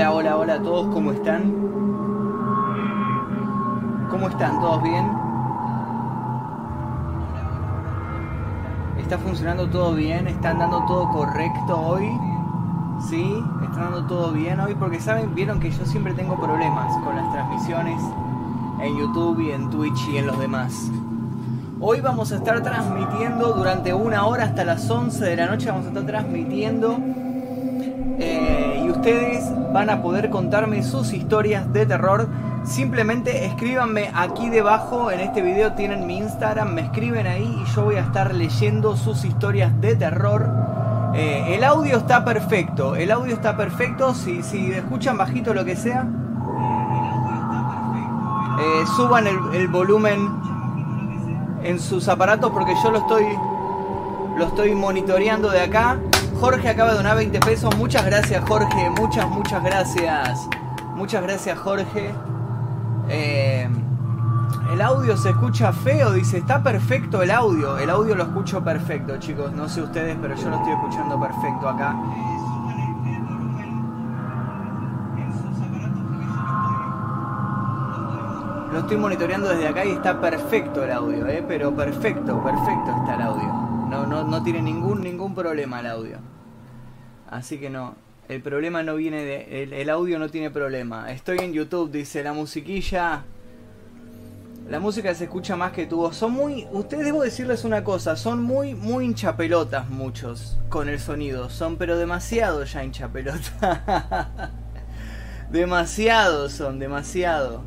[0.00, 1.52] Hola, hola, hola a todos, ¿cómo están?
[4.10, 4.58] ¿Cómo están?
[4.58, 5.04] ¿Todos bien?
[8.96, 10.26] ¿Está funcionando todo bien?
[10.26, 12.18] ¿Están dando todo correcto hoy?
[13.10, 13.44] ¿Sí?
[13.62, 14.74] ¿Están dando todo bien hoy?
[14.74, 18.02] Porque saben, vieron que yo siempre tengo problemas con las transmisiones
[18.80, 20.90] en YouTube y en Twitch y en los demás.
[21.78, 25.66] Hoy vamos a estar transmitiendo durante una hora hasta las 11 de la noche.
[25.70, 26.96] Vamos a estar transmitiendo.
[28.18, 32.28] eh, y ustedes van a poder contarme sus historias de terror.
[32.64, 35.10] Simplemente escríbanme aquí debajo.
[35.10, 36.74] En este video tienen mi Instagram.
[36.74, 40.48] Me escriben ahí y yo voy a estar leyendo sus historias de terror.
[41.14, 42.96] Eh, el audio está perfecto.
[42.96, 44.14] El audio está perfecto.
[44.14, 46.06] Si, si escuchan bajito lo que sea.
[48.60, 50.28] eh, suban el, el volumen
[51.62, 53.24] en sus aparatos porque yo lo estoy
[54.36, 55.98] lo estoy monitoreando de acá.
[56.40, 57.76] Jorge acaba de donar 20 pesos.
[57.76, 58.88] Muchas gracias, Jorge.
[58.98, 60.48] Muchas, muchas gracias.
[60.94, 62.14] Muchas gracias, Jorge.
[63.10, 63.68] Eh,
[64.72, 66.38] el audio se escucha feo, dice.
[66.38, 67.76] Está perfecto el audio.
[67.76, 69.52] El audio lo escucho perfecto, chicos.
[69.52, 71.94] No sé ustedes, pero yo lo estoy escuchando perfecto acá.
[78.72, 81.44] Lo estoy monitoreando desde acá y está perfecto el audio, ¿eh?
[81.46, 83.59] pero perfecto, perfecto está el audio.
[83.90, 86.18] No, no, no tiene ningún, ningún problema el audio.
[87.28, 87.96] Así que no,
[88.28, 89.64] el problema no viene de...
[89.64, 91.10] El, audio no tiene problema.
[91.10, 93.24] Estoy en YouTube, dice la musiquilla.
[94.68, 96.16] La música se escucha más que tu voz.
[96.16, 96.68] Son muy...
[96.70, 101.50] Ustedes debo decirles una cosa, son muy, muy hinchapelotas muchos con el sonido.
[101.50, 103.52] Son pero demasiado ya hinchapelotas.
[105.50, 107.64] demasiado son, demasiado.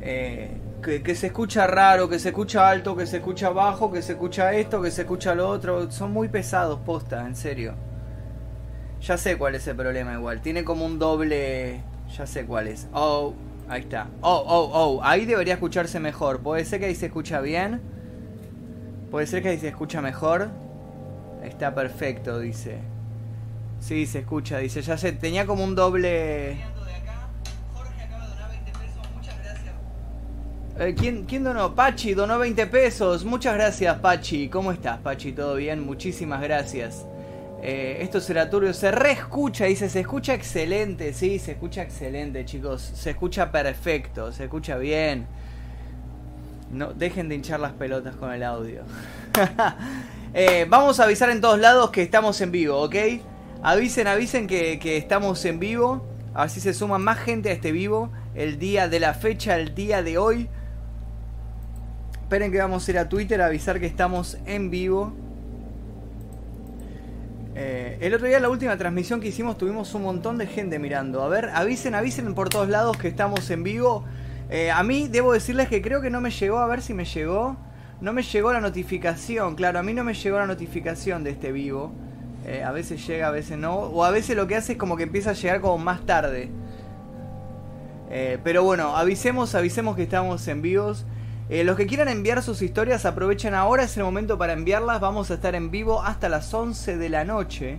[0.00, 4.12] Eh, que, se escucha raro, que se escucha alto, que se escucha bajo, que se
[4.12, 5.90] escucha esto, que se escucha lo otro.
[5.90, 7.74] Son muy pesados, posta, en serio.
[9.00, 10.42] Ya sé cuál es el problema igual.
[10.42, 11.80] Tiene como un doble...
[12.16, 12.88] Ya sé cuál es.
[12.92, 13.32] Oh,
[13.68, 14.08] ahí está.
[14.20, 15.00] Oh, oh, oh.
[15.02, 16.40] Ahí debería escucharse mejor.
[16.40, 17.80] Puede ser que ahí se escucha bien.
[19.10, 20.50] Puede ser que ahí se escucha mejor.
[21.42, 22.78] Está perfecto, dice.
[23.80, 24.82] Sí, se escucha, dice.
[24.82, 26.58] Ya sé, tenía como un doble...
[30.82, 31.76] Eh, ¿quién, ¿Quién donó?
[31.76, 33.24] Pachi donó 20 pesos.
[33.24, 34.48] Muchas gracias, Pachi.
[34.48, 35.30] ¿Cómo estás, Pachi?
[35.30, 35.86] ¿Todo bien?
[35.86, 37.06] Muchísimas gracias.
[37.62, 38.74] Eh, esto será turbio.
[38.74, 39.88] Se reescucha, dice.
[39.88, 41.12] Se escucha excelente.
[41.12, 42.82] Sí, se escucha excelente, chicos.
[42.82, 44.32] Se escucha perfecto.
[44.32, 45.28] Se escucha bien.
[46.72, 48.82] No, dejen de hinchar las pelotas con el audio.
[50.34, 52.94] Eh, vamos a avisar en todos lados que estamos en vivo, ¿ok?
[53.62, 56.06] Avisen, avisen que estamos en vivo.
[56.32, 58.10] Así se suma más gente a este vivo.
[58.34, 60.48] El día de la fecha, el día de hoy.
[62.32, 65.12] Esperen que vamos a ir a Twitter a avisar que estamos en vivo.
[67.54, 71.22] Eh, el otro día, la última transmisión que hicimos, tuvimos un montón de gente mirando.
[71.22, 74.06] A ver, avisen, avisen por todos lados que estamos en vivo.
[74.48, 77.04] Eh, a mí debo decirles que creo que no me llegó, a ver si me
[77.04, 77.58] llegó.
[78.00, 81.52] No me llegó la notificación, claro, a mí no me llegó la notificación de este
[81.52, 81.92] vivo.
[82.46, 83.76] Eh, a veces llega, a veces no.
[83.76, 86.48] O a veces lo que hace es como que empieza a llegar como más tarde.
[88.42, 91.04] Pero bueno, avisemos, avisemos que estamos en vivos.
[91.52, 95.00] Eh, los que quieran enviar sus historias, aprovechen ahora, es el momento para enviarlas.
[95.02, 97.78] Vamos a estar en vivo hasta las 11 de la noche.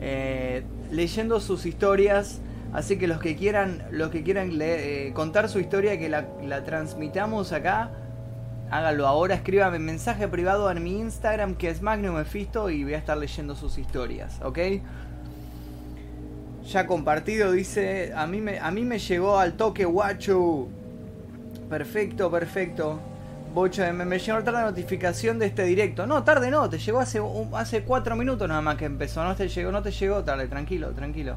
[0.00, 0.62] eh,
[0.92, 2.40] leyendo sus historias.
[2.72, 6.62] Así que los que quieran, los que quieran eh, contar su historia que la, la
[6.62, 7.90] transmitamos acá,
[8.70, 9.34] háganlo ahora.
[9.34, 13.56] Escríbame mensaje privado en mi Instagram que es Magnum Mephisto y voy a estar leyendo
[13.56, 14.58] sus historias, ¿ok?
[16.62, 18.12] Ya compartido, dice.
[18.14, 20.74] A mí me, a mí me llegó al toque, guacho.
[21.68, 23.07] Perfecto, perfecto.
[23.58, 26.06] Bocho, me, me llegó tarde la notificación de este directo.
[26.06, 29.24] No, tarde no, te llegó hace, un- hace cuatro minutos nada más que empezó.
[29.24, 31.34] No te llegó, no te llegó tarde, tranquilo, tranquilo.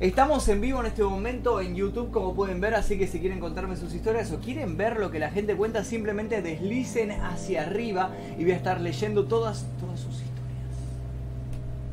[0.00, 3.40] Estamos en vivo en este momento en YouTube, como pueden ver, así que si quieren
[3.40, 8.10] contarme sus historias o quieren ver lo que la gente cuenta, simplemente deslicen hacia arriba
[8.36, 10.34] y voy a estar leyendo todas, todas sus historias.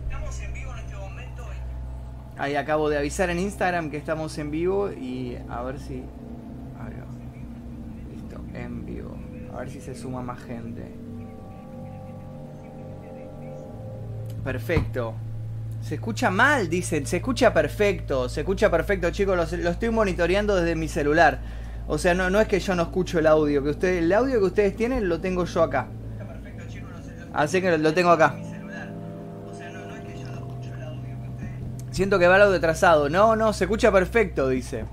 [0.10, 1.44] Estamos en vivo en este momento.
[2.38, 5.94] Ahí acabo de avisar en Instagram que estamos en vivo y a ver si.
[6.84, 8.13] Ahí va.
[8.13, 9.16] Listo, en vivo.
[9.50, 10.84] A ver si se suma más gente.
[14.44, 15.13] Perfecto.
[15.81, 17.06] Se escucha mal, dicen.
[17.06, 18.28] Se escucha perfecto.
[18.28, 19.36] Se escucha perfecto, chicos.
[19.36, 21.40] Lo, lo estoy monitoreando desde mi celular.
[21.88, 23.63] O sea, no, no es que yo no escucho el audio.
[23.63, 25.88] Que ustedes, el audio que ustedes tienen lo tengo yo acá.
[27.34, 28.36] Así que lo tengo acá.
[31.92, 33.10] Siento que va el audio atrasado.
[33.10, 34.86] No, no, se escucha perfecto, dice.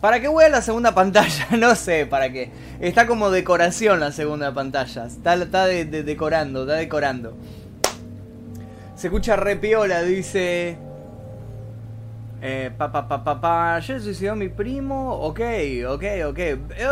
[0.00, 1.46] ¿Para qué voy a la segunda pantalla?
[1.58, 2.50] No sé, para qué.
[2.80, 5.06] Está como decoración la segunda pantalla.
[5.06, 7.34] Está, está de- de- decorando, está decorando.
[8.96, 10.76] Se escucha re piola, dice.
[12.42, 13.74] Eh, pa, pa, pa, pa, pa.
[13.76, 15.14] Ayer suicidó mi primo.
[15.16, 15.40] Ok,
[15.88, 16.38] ok, ok.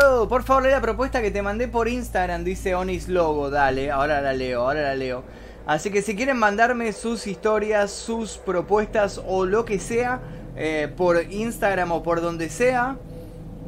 [0.05, 2.45] Oh, por favor, lee la propuesta que te mandé por Instagram.
[2.45, 3.49] Dice Onis Logo.
[3.49, 5.25] Dale, ahora la leo, ahora la leo.
[5.67, 10.21] Así que si quieren mandarme sus historias, sus propuestas o lo que sea
[10.61, 12.97] eh, por Instagram o por donde sea,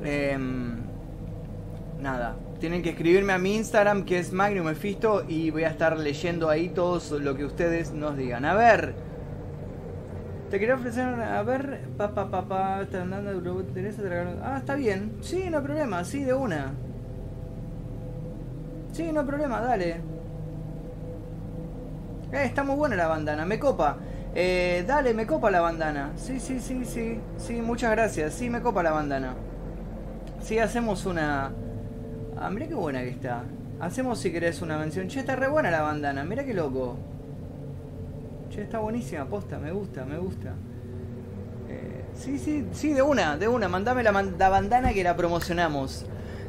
[0.05, 0.81] em,
[2.01, 5.97] nada, tienen que escribirme a mi Instagram que es Magnum Mephisto y voy a estar
[5.97, 8.45] leyendo ahí todo lo que ustedes nos digan.
[8.45, 8.95] A ver,
[10.51, 12.81] te quería ofrecer, a ver, pa pa pa pa,
[14.43, 16.73] Ah, está bien, sí, no hay problema, sí, de una.
[18.93, 19.91] Sí, no hay problema, dale.
[22.33, 23.97] Eh, está muy buena la bandana, me copa.
[24.35, 26.13] Eh, dale, me copa la bandana.
[26.17, 27.21] Sí, sí, sí, sí.
[27.37, 28.35] Sí, muchas gracias.
[28.35, 29.35] Sí, me copa la bandana.
[30.43, 31.53] Sí, hacemos una...
[32.39, 33.45] Ah, mira qué buena que está.
[33.81, 35.09] Hacemos si querés una mención.
[35.09, 36.25] Che, está re buena la bandana.
[36.25, 36.97] Mira qué loco.
[38.51, 39.59] Che, está buenísima, posta.
[39.59, 40.55] Me gusta, me gusta.
[41.69, 43.69] Eh, sí, sí, sí, de una, de una.
[43.69, 46.07] Mandame la, la bandana que la promocionamos.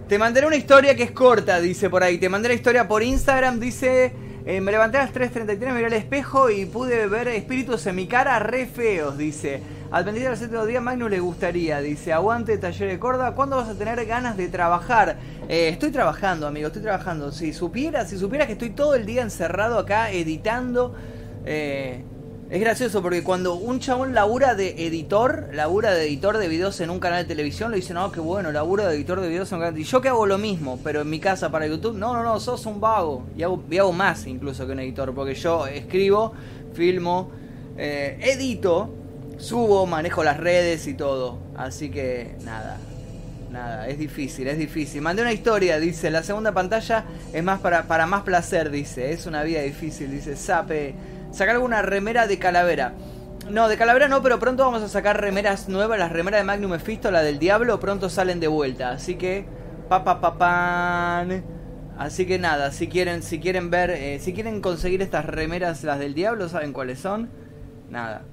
[0.07, 2.17] Te mandaré una historia que es corta, dice por ahí.
[2.17, 4.13] Te mandé la historia por Instagram, dice...
[4.43, 7.95] Eh, me levanté a las 3.33, me miré al espejo y pude ver espíritus en
[7.95, 9.61] mi cara re feos, dice.
[9.91, 12.11] Al pendiente del séptimo día, Magnus le gustaría, dice.
[12.11, 13.35] Aguante, taller de corda.
[13.35, 15.17] ¿Cuándo vas a tener ganas de trabajar?
[15.47, 17.31] Eh, estoy trabajando, amigo, estoy trabajando.
[17.31, 20.95] Si supieras, si supieras que estoy todo el día encerrado acá editando.
[21.45, 22.03] Eh,
[22.51, 26.89] es gracioso porque cuando un chabón labura de editor, labura de editor de videos en
[26.89, 29.55] un canal de televisión, le dicen, no, qué bueno, labura de editor de videos en
[29.55, 31.95] un canal de Y yo que hago lo mismo, pero en mi casa para YouTube,
[31.95, 33.23] no, no, no, sos un vago.
[33.37, 36.33] Y hago, y hago más incluso que un editor, porque yo escribo,
[36.73, 37.31] filmo,
[37.77, 38.93] eh, edito,
[39.37, 41.37] subo, manejo las redes y todo.
[41.55, 42.79] Así que nada,
[43.49, 45.01] nada, es difícil, es difícil.
[45.01, 49.25] Mandé una historia, dice, la segunda pantalla es más para, para más placer, dice, es
[49.25, 50.95] una vida difícil, dice, sape
[51.31, 52.93] sacar alguna remera de calavera.
[53.49, 55.99] No, de calavera no, pero pronto vamos a sacar remeras nuevas.
[55.99, 58.91] Las remeras de Magnum Mephisto, la del Diablo, pronto salen de vuelta.
[58.91, 59.45] Así que,
[59.89, 61.43] pa pa pa pan.
[61.97, 65.99] Así que nada, si quieren, si quieren ver, eh, si quieren conseguir estas remeras, las
[65.99, 67.29] del Diablo, saben cuáles son.
[67.89, 68.23] Nada,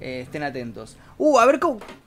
[0.00, 0.96] eh, estén atentos.
[1.18, 1.60] Uh, a ver,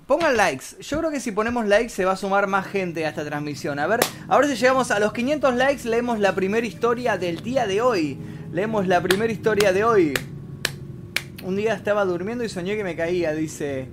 [0.08, 0.82] pongan likes.
[0.82, 3.80] Yo creo que si ponemos likes se va a sumar más gente a esta transmisión.
[3.80, 4.00] A ver,
[4.30, 8.18] ahora si llegamos a los 500 likes, leemos la primera historia del día de hoy.
[8.52, 10.14] Leemos la primera historia de hoy.
[11.44, 13.88] Un día estaba durmiendo y soñé que me caía, dice.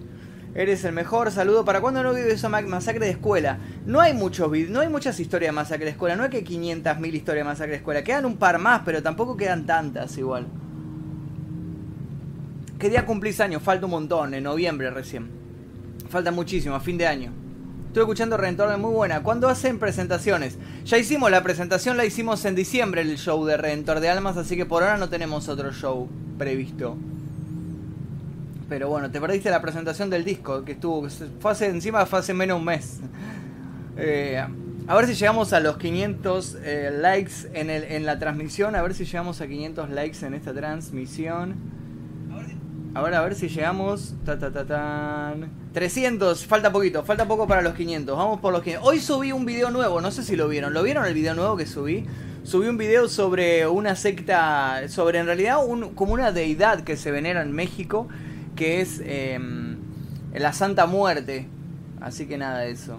[0.54, 1.64] Eres el mejor, saludo.
[1.64, 3.58] ¿Para cuándo no vive esa masacre de escuela?
[3.86, 6.16] No hay muchos no hay muchas historias de masacre de escuela.
[6.16, 8.02] No hay que 500.000 historias de masacre de escuela.
[8.02, 10.46] Quedan un par más, pero tampoco quedan tantas igual.
[12.78, 13.62] ¿Qué día cumplís años?
[13.62, 15.28] Falta un montón, en noviembre recién.
[16.08, 17.32] Falta muchísimo, a fin de año.
[17.88, 19.22] Estoy escuchando Redentor de muy buena.
[19.22, 20.58] ¿Cuándo hacen presentaciones?
[20.84, 24.56] Ya hicimos la presentación, la hicimos en diciembre el show de Redentor de Almas, así
[24.56, 26.08] que por ahora no tenemos otro show
[26.38, 26.96] previsto.
[28.69, 31.06] Pero bueno, te perdiste la presentación del disco, que estuvo,
[31.44, 33.00] hace, encima fue hace menos un mes.
[33.97, 34.44] Eh,
[34.87, 38.82] a ver si llegamos a los 500 eh, likes en, el, en la transmisión, a
[38.82, 41.56] ver si llegamos a 500 likes en esta transmisión.
[42.94, 44.15] A ver, a ver si llegamos.
[44.25, 45.51] Ta, ta, ta, tan.
[45.72, 48.17] 300, falta poquito, falta poco para los 500.
[48.17, 48.89] Vamos por los 500.
[48.89, 50.75] Hoy subí un video nuevo, no sé si lo vieron.
[50.75, 52.06] ¿Lo vieron el video nuevo que subí?
[52.43, 57.10] Subí un video sobre una secta, sobre en realidad un, como una deidad que se
[57.10, 58.08] venera en México
[58.58, 59.77] que es em,
[60.34, 61.46] la Santa Muerte.
[62.00, 62.98] Así que nada eso.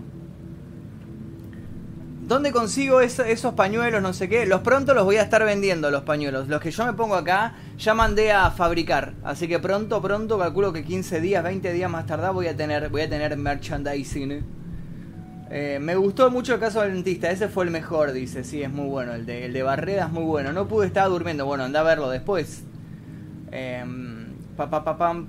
[2.22, 4.02] ¿Dónde consigo esos pañuelos?
[4.02, 4.46] No sé qué.
[4.46, 6.48] Los pronto los voy a estar vendiendo, los pañuelos.
[6.48, 9.14] Los que yo me pongo acá, ya mandé a fabricar.
[9.24, 12.90] Así que pronto, pronto, calculo que 15 días, 20 días más tarde voy a tener,
[12.90, 14.44] voy a tener merchandising.
[15.50, 17.32] Eh, me gustó mucho el caso del dentista.
[17.32, 18.44] Ese fue el mejor, dice.
[18.46, 19.14] Sí, es muy bueno.
[19.14, 20.54] El de, el de Barreda es muy bueno.
[20.54, 21.46] No pude estar durmiendo.
[21.46, 22.64] Bueno, anda a verlo después.
[23.52, 24.19] Eh,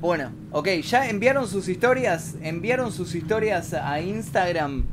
[0.00, 4.87] bueno, ok, ya enviaron sus historias, enviaron sus historias a Instagram.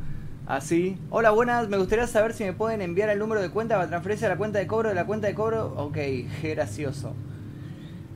[0.45, 0.97] Así.
[1.09, 4.27] Hola, buenas, me gustaría saber si me pueden enviar el número de cuenta para transferirse
[4.27, 5.73] a la cuenta de cobro de la cuenta de cobro.
[5.75, 5.97] Ok,
[6.43, 7.13] gracioso.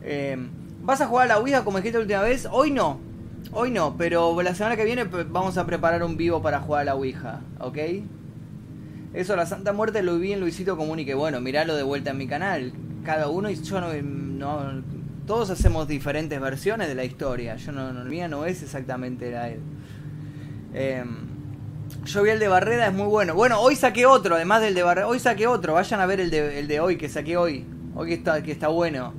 [0.04, 0.38] Eh,
[0.82, 2.48] ¿Vas a jugar a la Ouija como dijiste la última vez?
[2.50, 3.00] Hoy no.
[3.52, 6.86] Hoy no, pero la semana que viene vamos a preparar un vivo para jugar a
[6.86, 7.78] la Ouija, ¿ok?
[9.14, 11.16] Eso, la Santa Muerte lo vi en Luisito Comunique.
[11.16, 12.72] Bueno, miralo de vuelta en mi canal.
[13.04, 13.90] Cada uno y yo no
[15.26, 17.56] todos hacemos diferentes versiones de la historia.
[17.56, 19.50] Yo no, no mía no es exactamente la
[20.74, 21.32] em,
[22.06, 23.36] yo vi el de Barreda, es muy bueno.
[23.36, 25.08] Bueno, hoy saqué otro, además del de Barreda.
[25.08, 27.66] Hoy saqué otro, vayan a ver el de, el de hoy, que saqué hoy.
[27.96, 29.14] Hoy que está, que está bueno.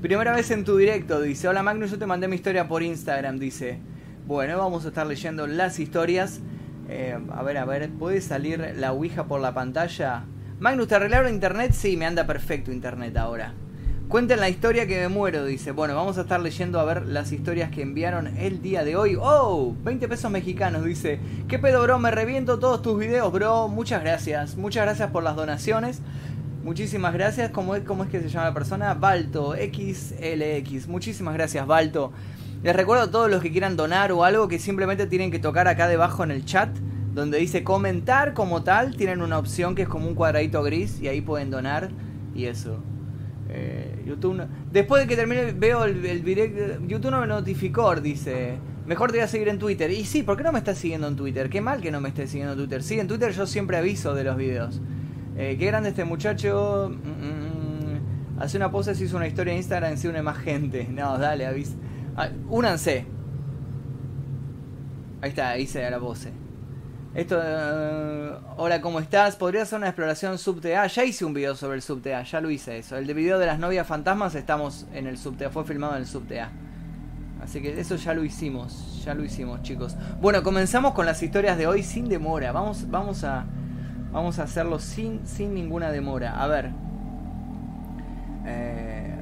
[0.00, 1.48] Primera vez en tu directo, dice.
[1.48, 3.78] Hola Magnus, yo te mandé mi historia por Instagram, dice.
[4.26, 6.40] Bueno, vamos a estar leyendo las historias.
[6.88, 10.24] Eh, a ver, a ver, ¿puede salir la Ouija por la pantalla?
[10.58, 11.72] Magnus, ¿te arreglaron internet?
[11.72, 13.54] Sí, me anda perfecto internet ahora.
[14.08, 15.72] Cuenten la historia que me muero, dice.
[15.72, 19.18] Bueno, vamos a estar leyendo a ver las historias que enviaron el día de hoy.
[19.20, 19.74] ¡Oh!
[19.82, 21.18] 20 pesos mexicanos, dice.
[21.48, 21.98] ¿Qué pedo, bro?
[21.98, 23.66] Me reviento todos tus videos, bro.
[23.66, 24.56] Muchas gracias.
[24.56, 26.02] Muchas gracias por las donaciones.
[26.62, 27.50] Muchísimas gracias.
[27.50, 28.94] ¿Cómo es, cómo es que se llama la persona?
[28.94, 30.86] Balto, XLX.
[30.86, 32.12] Muchísimas gracias, Balto.
[32.62, 35.66] Les recuerdo a todos los que quieran donar o algo que simplemente tienen que tocar
[35.66, 36.70] acá debajo en el chat.
[37.12, 38.96] Donde dice comentar como tal.
[38.96, 41.90] Tienen una opción que es como un cuadradito gris y ahí pueden donar.
[42.36, 42.84] Y eso.
[44.06, 48.58] YouTube Después de que termine veo el, el YouTube no me notificó, dice.
[48.86, 49.90] Mejor te voy a seguir en Twitter.
[49.90, 51.50] Y sí, ¿por qué no me estás siguiendo en Twitter?
[51.50, 52.82] Qué mal que no me estés siguiendo en Twitter.
[52.82, 54.80] Sí, en Twitter yo siempre aviso de los videos.
[55.36, 56.90] Eh, qué grande este muchacho.
[56.90, 58.40] Mm, mm, mm.
[58.40, 60.86] hace una pose, se hizo una historia en Instagram, se une más gente.
[60.90, 61.74] No, dale, avisa.
[62.16, 63.04] Ah, únanse.
[65.20, 66.45] Ahí está, da la pose.
[67.16, 69.36] Esto, eh, hola, ¿cómo estás?
[69.36, 70.86] ¿Podría hacer una exploración subtea?
[70.86, 72.98] Ya hice un video sobre el subtea, ya lo hice eso.
[72.98, 76.06] El de video de las novias fantasmas estamos en el subtea, fue filmado en el
[76.06, 76.50] subtea.
[77.42, 79.96] Así que eso ya lo hicimos, ya lo hicimos, chicos.
[80.20, 82.52] Bueno, comenzamos con las historias de hoy sin demora.
[82.52, 83.46] Vamos, vamos a,
[84.12, 86.38] vamos a hacerlo sin, sin ninguna demora.
[86.38, 86.70] A ver.
[88.44, 89.15] Eh,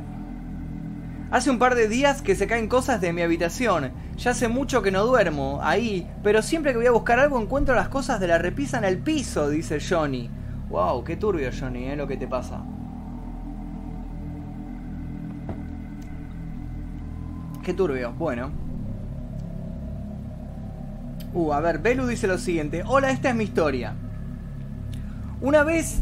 [1.35, 3.91] Hace un par de días que se caen cosas de mi habitación.
[4.17, 7.75] Ya hace mucho que no duermo ahí, pero siempre que voy a buscar algo encuentro
[7.75, 10.31] las cosas de la repisa en el piso, dice Johnny.
[10.69, 11.97] Wow, qué turbio Johnny, ¿eh?
[11.97, 12.63] Lo que te pasa.
[17.65, 18.53] Qué turbio, bueno.
[21.33, 22.85] Uh, a ver, Belu dice lo siguiente.
[22.87, 23.97] Hola, esta es mi historia.
[25.41, 26.01] Una vez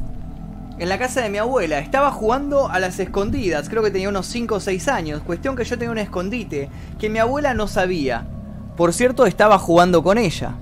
[0.78, 1.78] en la casa de mi abuela.
[1.78, 5.22] Estaba jugando a las escondidas, creo que tenía unos 5 o 6 años.
[5.22, 8.26] Cuestión que yo tenía un escondite que mi abuela no sabía.
[8.76, 10.54] Por cierto, estaba jugando con ella.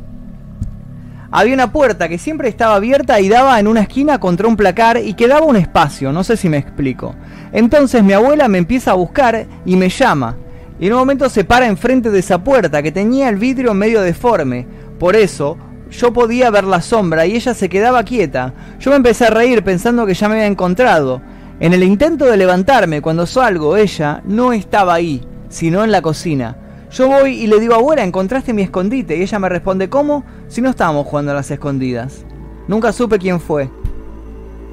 [1.32, 4.98] Había una puerta que siempre estaba abierta y daba en una esquina contra un placar
[4.98, 7.14] y quedaba un espacio, no sé si me explico.
[7.52, 10.36] Entonces mi abuela me empieza a buscar y me llama.
[10.80, 14.00] Y en un momento se para enfrente de esa puerta que tenía el vidrio medio
[14.00, 14.66] deforme.
[14.98, 15.56] Por eso,
[15.90, 18.54] yo podía ver la sombra y ella se quedaba quieta.
[18.78, 21.20] Yo me empecé a reír pensando que ya me había encontrado.
[21.58, 26.56] En el intento de levantarme, cuando salgo, ella no estaba ahí, sino en la cocina.
[26.90, 29.16] Yo voy y le digo, abuela, encontraste mi escondite.
[29.16, 30.24] Y ella me responde, ¿cómo?
[30.48, 32.24] Si no estábamos jugando a las escondidas.
[32.66, 33.68] Nunca supe quién fue.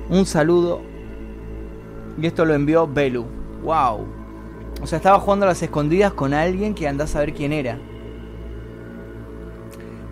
[0.10, 0.82] Un saludo.
[2.20, 3.26] Y esto lo envió Belu.
[3.64, 4.06] ¡Wow!
[4.82, 7.78] O sea, estaba jugando a las escondidas con alguien que andás a saber quién era.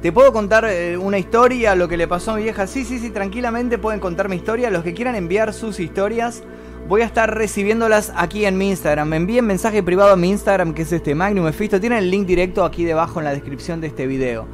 [0.06, 2.68] ¿Te puedo contar eh, una historia, lo que le pasó a mi vieja?
[2.68, 4.70] Sí, sí, sí, tranquilamente pueden contar mi historia.
[4.70, 6.44] Los que quieran enviar sus historias,
[6.88, 9.08] voy a estar recibiéndolas aquí en mi Instagram.
[9.08, 11.80] Me envíen mensaje privado a mi Instagram, que es este Magnum Efisto.
[11.80, 14.46] Tienen el link directo aquí debajo en la descripción de este video.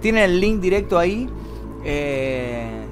[0.00, 1.28] Tienen el link directo ahí.
[1.84, 2.86] Eh,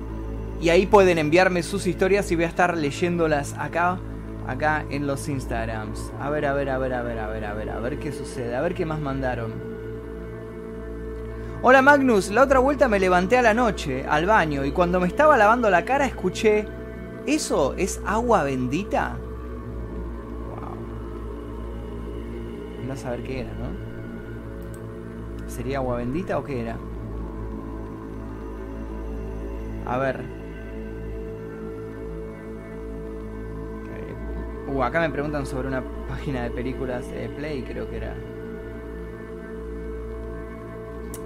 [0.60, 3.98] y ahí pueden enviarme sus historias y voy a estar leyéndolas acá
[4.46, 6.12] acá en los Instagrams.
[6.20, 8.12] A ver, a ver, a ver, a ver, a ver, a ver, a ver qué
[8.12, 9.71] sucede, a ver qué más mandaron.
[11.64, 15.06] Hola Magnus, la otra vuelta me levanté a la noche, al baño, y cuando me
[15.06, 16.66] estaba lavando la cara escuché,
[17.24, 19.16] ¿eso es agua bendita?
[20.48, 20.74] Wow.
[22.84, 23.68] No saber qué era, ¿no?
[25.48, 26.76] ¿Sería agua bendita o qué era?
[29.86, 30.20] A ver.
[34.66, 38.16] Uh, acá me preguntan sobre una página de películas de Play, creo que era.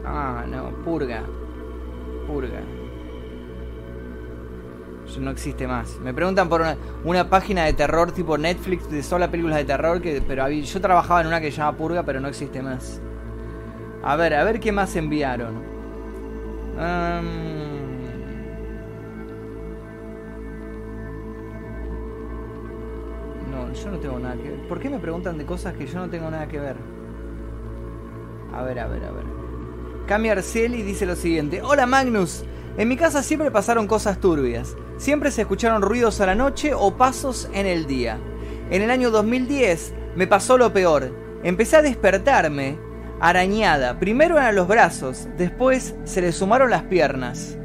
[0.06, 1.24] Ah, no, Purga.
[2.28, 2.60] Purga.
[5.18, 5.98] No existe más.
[6.00, 6.62] Me preguntan por
[7.04, 11.22] una, página de terror tipo Netflix de sola películas de terror, que, pero yo trabajaba
[11.22, 13.00] en una que se llama Purga, pero no existe más.
[14.02, 15.62] A ver, a ver qué más enviaron.
[23.50, 24.68] No, yo no tengo nada que ver.
[24.68, 26.76] ¿Por qué me preguntan de cosas que yo no tengo nada que ver?
[28.52, 29.35] A ver, a ver, a ver.
[30.06, 31.62] Cami Arcieli dice lo siguiente.
[31.62, 32.44] Hola Magnus.
[32.78, 34.76] En mi casa siempre pasaron cosas turbias.
[34.98, 38.16] Siempre se escucharon ruidos a la noche o pasos en el día.
[38.70, 41.12] En el año 2010 me pasó lo peor.
[41.42, 42.78] Empecé a despertarme
[43.20, 43.98] arañada.
[43.98, 47.58] Primero eran los brazos, después se le sumaron las piernas.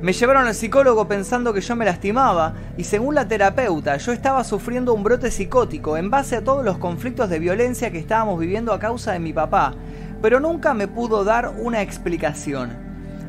[0.00, 4.42] Me llevaron al psicólogo pensando que yo me lastimaba y según la terapeuta yo estaba
[4.42, 8.72] sufriendo un brote psicótico en base a todos los conflictos de violencia que estábamos viviendo
[8.72, 9.76] a causa de mi papá
[10.22, 12.70] pero nunca me pudo dar una explicación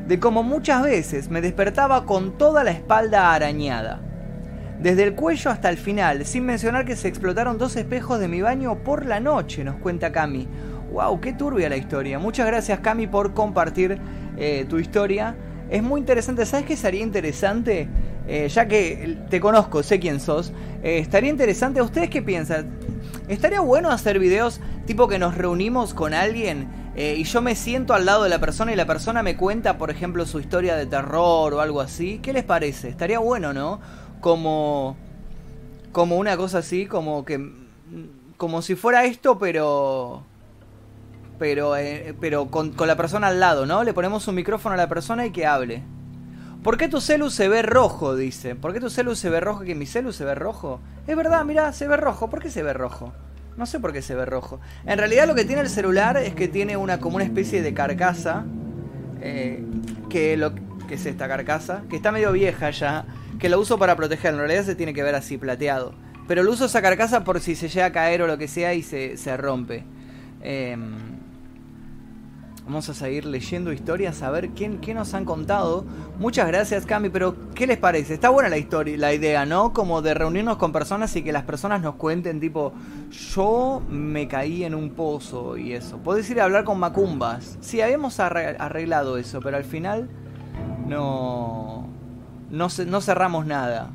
[0.06, 4.00] de cómo muchas veces me despertaba con toda la espalda arañada.
[4.80, 8.40] Desde el cuello hasta el final, sin mencionar que se explotaron dos espejos de mi
[8.40, 10.46] baño por la noche, nos cuenta Cami.
[10.92, 11.20] ¡Wow!
[11.20, 12.18] ¡Qué turbia la historia!
[12.18, 13.98] Muchas gracias Cami por compartir
[14.36, 15.34] eh, tu historia.
[15.70, 16.46] Es muy interesante.
[16.46, 17.88] ¿Sabes qué sería interesante?
[18.26, 22.66] eh, ya que te conozco, sé quién sos, eh, estaría interesante, ¿ustedes qué piensan?
[23.28, 27.94] ¿Estaría bueno hacer videos tipo que nos reunimos con alguien eh, y yo me siento
[27.94, 30.86] al lado de la persona y la persona me cuenta, por ejemplo, su historia de
[30.86, 32.20] terror o algo así?
[32.22, 32.88] ¿Qué les parece?
[32.88, 33.80] Estaría bueno, ¿no?
[34.20, 34.96] Como,
[35.92, 37.52] como una cosa así, como que,
[38.36, 40.22] como si fuera esto, pero
[41.38, 41.74] pero,
[42.20, 43.82] pero con, la persona al lado, ¿no?
[43.84, 45.82] Le ponemos un micrófono a la persona y que hable.
[46.62, 48.16] ¿Por qué tu celu se ve rojo?
[48.16, 48.54] Dice.
[48.54, 49.64] ¿Por qué tu celu se ve rojo?
[49.64, 50.80] ¿Que mi celu se ve rojo?
[51.06, 52.30] Es verdad, mira, se ve rojo.
[52.30, 53.12] ¿Por qué se ve rojo?
[53.56, 54.60] No sé por qué se ve rojo.
[54.84, 57.72] En realidad lo que tiene el celular es que tiene una como una especie de
[57.74, 58.44] carcasa.
[59.20, 59.64] Eh,
[60.10, 60.54] que lo
[60.86, 61.82] que es esta carcasa.
[61.88, 63.06] Que está medio vieja ya.
[63.38, 64.32] Que lo uso para proteger.
[64.32, 65.94] En realidad se tiene que ver así, plateado.
[66.26, 68.74] Pero lo uso esa carcasa por si se llega a caer o lo que sea
[68.74, 69.84] y se, se rompe.
[70.42, 70.76] Eh,
[72.66, 75.84] Vamos a seguir leyendo historias, a ver quién, qué nos han contado.
[76.18, 78.14] Muchas gracias, Cami, pero ¿qué les parece?
[78.14, 79.74] Está buena la historia, la idea, ¿no?
[79.74, 82.72] Como de reunirnos con personas y que las personas nos cuenten, tipo,
[83.34, 85.98] yo me caí en un pozo y eso.
[85.98, 87.58] Podés ir a hablar con Macumbas.
[87.60, 90.08] Sí, habíamos arreglado eso, pero al final
[90.88, 91.86] no,
[92.50, 93.90] no, no cerramos nada.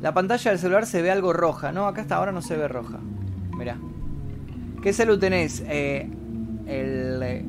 [0.00, 1.86] La pantalla del celular se ve algo roja, ¿no?
[1.86, 3.00] Acá hasta ahora no se ve roja.
[3.54, 3.76] Mirá.
[4.82, 5.62] ¿Qué celu tenés?
[5.66, 6.08] Eh,
[6.66, 7.44] el, eh,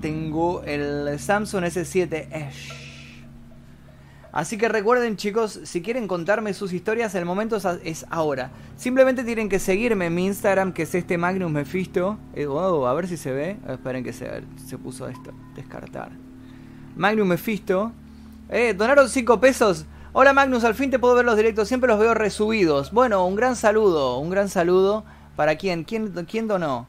[0.00, 2.86] tengo el Samsung S7 Edge.
[4.36, 8.50] Así que recuerden chicos, si quieren contarme sus historias, el momento es ahora.
[8.76, 12.18] Simplemente tienen que seguirme en mi Instagram, que es este Magnus Mephisto.
[12.34, 13.56] Eh, a ver si se ve.
[13.66, 15.32] Esperen que se, se puso esto.
[15.54, 16.10] Descartar.
[16.96, 17.92] Magnus Mephisto.
[18.50, 19.86] Eh, donaron 5 pesos.
[20.12, 21.68] Hola Magnus, al fin te puedo ver los directos.
[21.68, 22.92] Siempre los veo resubidos.
[22.92, 24.18] Bueno, un gran saludo.
[24.18, 25.04] Un gran saludo.
[25.34, 25.84] ¿Para quién?
[25.84, 26.88] ¿Quién, quién donó?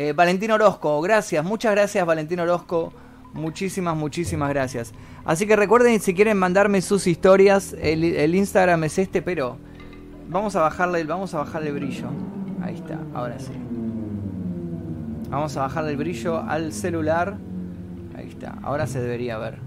[0.00, 2.92] Eh, Valentín Orozco, gracias, muchas gracias Valentín Orozco,
[3.32, 4.92] muchísimas, muchísimas gracias.
[5.24, 9.58] Así que recuerden si quieren mandarme sus historias, el, Instagram es este, pero
[10.28, 12.06] vamos a bajarle, vamos a bajarle el brillo.
[12.62, 13.50] Ahí está, ahora sí.
[15.30, 17.36] Vamos a bajarle el brillo al celular.
[18.16, 19.58] Ahí está, ahora se debería ver.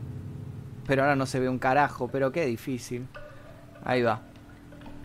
[0.87, 3.05] Pero ahora no se ve un carajo, pero qué difícil.
[3.83, 4.21] Ahí va.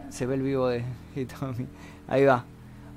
[0.08, 0.84] Se ve el vivo de
[2.06, 2.44] Ahí va.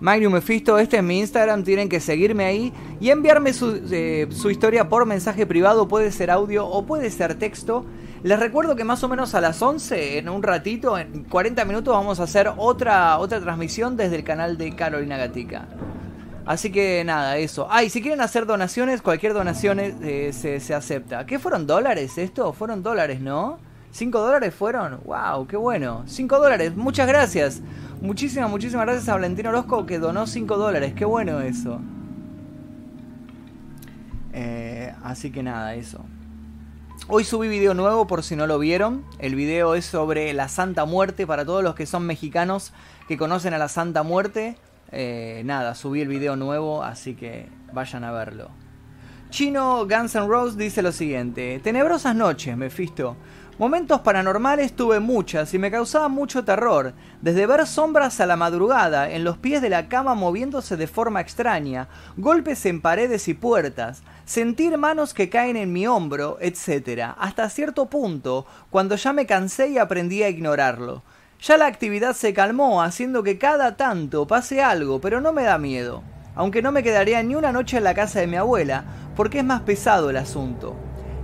[0.01, 4.87] Magnum Mephisto, este es mi Instagram, tienen que seguirme ahí y enviarme eh, su, historia
[4.87, 7.85] por mensaje privado, puede ser audio o puede ser texto.
[8.23, 11.93] Les recuerdo que más o menos a las 11, en un ratito, en 40 minutos,
[11.93, 15.67] vamos a hacer otra, otra transmisión desde el canal de Carolina Gatica.
[16.45, 17.67] Así que nada, eso.
[17.69, 21.25] Ah, y si quieren hacer donaciones, cualquier donación eh, se, se acepta.
[21.25, 22.53] ¿Qué fueron dólares esto?
[22.53, 23.59] Fueron dólares, ¿no?
[23.93, 24.99] ¿5 dólares fueron?
[25.05, 25.47] ¡Wow!
[25.47, 26.03] ¡Qué bueno!
[26.05, 27.61] 5 dólares, muchas gracias.
[28.01, 30.93] Muchísimas, muchísimas gracias a Valentino Orozco que donó 5 dólares.
[30.95, 31.81] Qué bueno eso.
[34.31, 36.05] Eh, así que nada, eso.
[37.09, 39.03] Hoy subí video nuevo por si no lo vieron.
[39.17, 42.71] El video es sobre la Santa Muerte para todos los que son mexicanos
[43.09, 44.55] que conocen a la Santa Muerte.
[44.93, 48.49] Eh, nada, subí el video nuevo, así que vayan a verlo.
[49.29, 53.17] Chino Guns N' Roses dice lo siguiente: Tenebrosas noches, Mephisto.
[53.59, 59.11] Momentos paranormales tuve muchas y me causaban mucho terror, desde ver sombras a la madrugada
[59.11, 64.01] en los pies de la cama moviéndose de forma extraña, golpes en paredes y puertas,
[64.23, 69.67] sentir manos que caen en mi hombro, etc., hasta cierto punto, cuando ya me cansé
[69.67, 71.03] y aprendí a ignorarlo.
[71.41, 75.57] Ya la actividad se calmó, haciendo que cada tanto pase algo, pero no me da
[75.57, 76.01] miedo,
[76.33, 78.85] aunque no me quedaría ni una noche en la casa de mi abuela,
[79.17, 80.77] porque es más pesado el asunto.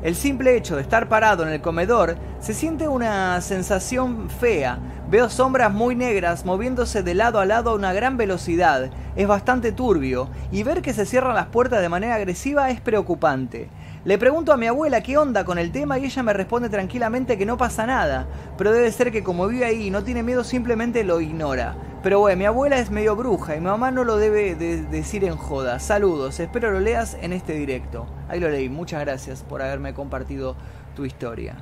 [0.06, 4.78] El simple hecho de estar parado en el comedor se siente una sensación fea.
[5.10, 8.91] Veo sombras muy negras moviéndose de lado a lado a una gran velocidad.
[9.15, 13.68] Es bastante turbio y ver que se cierran las puertas de manera agresiva es preocupante.
[14.04, 17.36] Le pregunto a mi abuela qué onda con el tema y ella me responde tranquilamente
[17.39, 18.28] que no pasa nada,
[18.60, 21.76] pero debe ser que como vive ahí y no tiene miedo simplemente lo ignora.
[22.06, 25.36] Pero bueno, mi abuela es medio bruja y mi mamá no lo debe decir en
[25.36, 25.80] joda.
[25.80, 28.06] Saludos, espero lo leas en este directo.
[28.30, 30.56] Ahí lo leí, muchas gracias por haberme compartido
[30.96, 31.56] tu historia.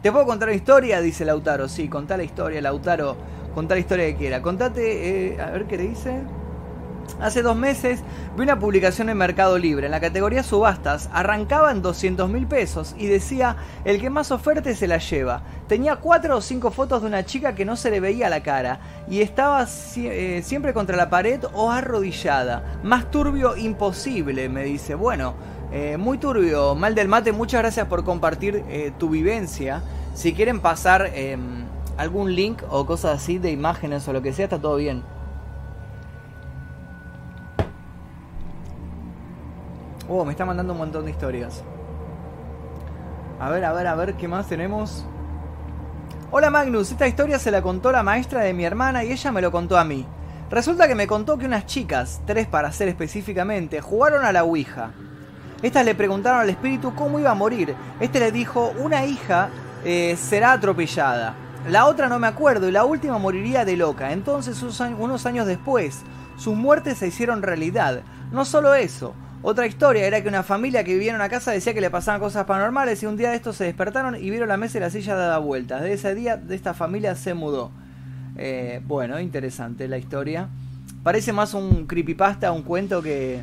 [0.00, 1.00] ¿Te puedo contar una historia?
[1.00, 1.68] Dice Lautaro.
[1.68, 3.16] Sí, contá la historia, Lautaro.
[3.56, 4.40] Contá la historia que quiera.
[4.40, 6.20] Contate, eh, a ver qué le dice.
[7.20, 8.00] Hace dos meses
[8.36, 12.94] vi una publicación en Mercado Libre en la categoría subastas, arrancaba en 200 mil pesos
[12.98, 15.42] y decía el que más oferte se la lleva.
[15.68, 18.80] Tenía cuatro o cinco fotos de una chica que no se le veía la cara
[19.08, 22.80] y estaba eh, siempre contra la pared o arrodillada.
[22.82, 24.94] Más turbio imposible, me dice.
[24.94, 25.34] Bueno,
[25.70, 26.74] eh, muy turbio.
[26.74, 29.82] Mal del mate, muchas gracias por compartir eh, tu vivencia.
[30.14, 31.64] Si quieren pasar em,
[31.96, 35.02] algún link o cosas así de imágenes o lo que sea, está todo bien.
[40.14, 41.62] Oh, me está mandando un montón de historias.
[43.40, 45.06] A ver, a ver, a ver, ¿qué más tenemos?
[46.30, 49.40] Hola Magnus, esta historia se la contó la maestra de mi hermana y ella me
[49.40, 50.06] lo contó a mí.
[50.50, 54.90] Resulta que me contó que unas chicas, tres para ser específicamente, jugaron a la Ouija.
[55.62, 57.74] Estas le preguntaron al espíritu cómo iba a morir.
[57.98, 59.48] Este le dijo, una hija
[59.82, 61.34] eh, será atropellada.
[61.70, 64.12] La otra no me acuerdo y la última moriría de loca.
[64.12, 66.02] Entonces unos años después,
[66.36, 68.02] sus muertes se hicieron realidad.
[68.30, 71.74] No solo eso, otra historia era que una familia que vivía en una casa decía
[71.74, 74.56] que le pasaban cosas paranormales y un día de estos se despertaron y vieron la
[74.56, 75.82] mesa y la silla dada vueltas.
[75.82, 77.72] De ese día de esta familia se mudó.
[78.36, 80.48] Eh, bueno, interesante la historia.
[81.02, 83.40] Parece más un creepypasta, un cuento que...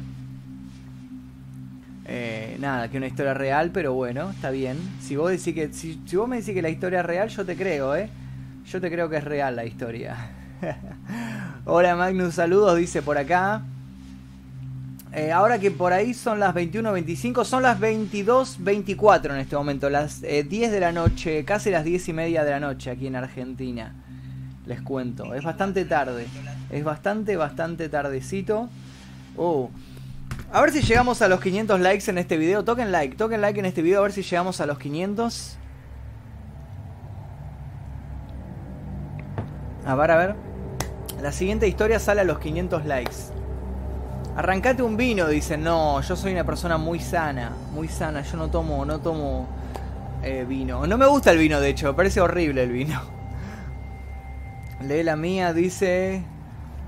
[2.06, 4.78] Eh, nada, que una historia real, pero bueno, está bien.
[5.02, 7.46] Si vos, decís que, si, si vos me decís que la historia es real, yo
[7.46, 8.10] te creo, ¿eh?
[8.66, 10.16] Yo te creo que es real la historia.
[11.66, 13.64] Hola Magnus, saludos, dice por acá.
[15.12, 20.22] Eh, ahora que por ahí son las 21.25, son las 22.24 en este momento, las
[20.22, 23.16] 10 eh, de la noche, casi las 10 y media de la noche aquí en
[23.16, 23.96] Argentina.
[24.68, 26.28] Les cuento, es bastante tarde,
[26.70, 28.70] es bastante, bastante tardecito.
[29.36, 29.72] Oh.
[30.52, 32.64] A ver si llegamos a los 500 likes en este video.
[32.64, 35.58] Toquen like, toquen like en este video a ver si llegamos a los 500.
[39.86, 40.36] A ver, a ver.
[41.22, 43.39] La siguiente historia sale a los 500 likes.
[44.40, 45.58] Arrancate un vino, dice.
[45.58, 48.22] No, yo soy una persona muy sana, muy sana.
[48.22, 49.46] Yo no tomo, no tomo
[50.24, 50.88] eh, vino.
[50.88, 51.88] No me gusta el vino, de hecho.
[51.88, 53.02] Me parece horrible el vino.
[54.82, 56.24] Lee la mía, dice.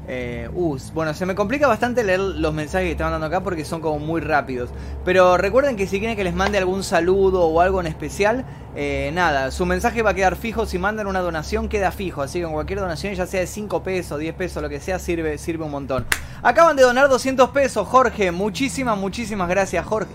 [0.07, 0.49] Eh,
[0.93, 3.99] bueno, se me complica bastante leer los mensajes que están dando acá porque son como
[3.99, 4.69] muy rápidos.
[5.05, 9.11] Pero recuerden que si quieren que les mande algún saludo o algo en especial, eh,
[9.13, 10.65] nada, su mensaje va a quedar fijo.
[10.65, 12.21] Si mandan una donación, queda fijo.
[12.21, 14.99] Así que con cualquier donación, ya sea de 5 pesos, 10 pesos, lo que sea,
[14.99, 16.05] sirve, sirve un montón.
[16.41, 18.31] Acaban de donar 200 pesos, Jorge.
[18.31, 20.11] Muchísimas, muchísimas gracias, Jorge.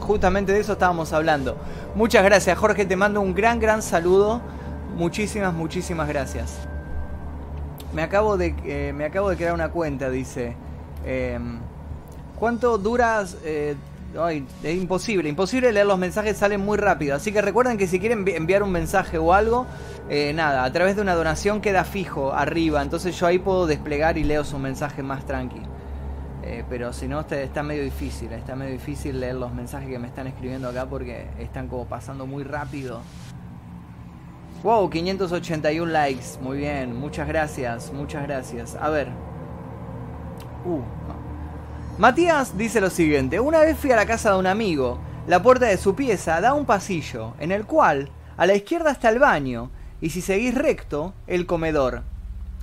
[0.00, 1.56] Justamente de eso estábamos hablando.
[1.94, 2.84] Muchas gracias, Jorge.
[2.84, 4.40] Te mando un gran, gran saludo.
[4.96, 6.67] Muchísimas, muchísimas gracias.
[7.92, 10.54] Me acabo de, eh, me acabo de crear una cuenta, dice.
[11.06, 11.58] Em,
[12.38, 13.36] ¿Cuánto duras?
[13.44, 13.76] Eh,
[14.62, 17.16] es imposible, imposible leer los mensajes, salen muy rápido.
[17.16, 19.66] Así que recuerden que si quieren enviar un mensaje o algo,
[20.08, 22.82] eh, nada, a través de una donación queda fijo arriba.
[22.82, 25.62] Entonces yo ahí puedo desplegar y leo su mensaje más tranqui.
[26.70, 28.32] pero si no, está, está, medio difícil.
[28.32, 32.26] Está medio difícil leer los mensajes que me están escribiendo acá porque están como pasando
[32.26, 33.02] muy rápido.
[34.62, 36.40] Wow, 581 likes.
[36.40, 38.74] Muy bien, muchas gracias, muchas gracias.
[38.74, 39.08] A ver.
[40.64, 40.80] Uh,
[41.98, 43.38] Matías dice lo siguiente.
[43.38, 44.98] Una vez fui a la casa de un amigo.
[45.28, 49.10] La puerta de su pieza da un pasillo, en el cual a la izquierda está
[49.10, 52.02] el baño, y si seguís recto, el comedor.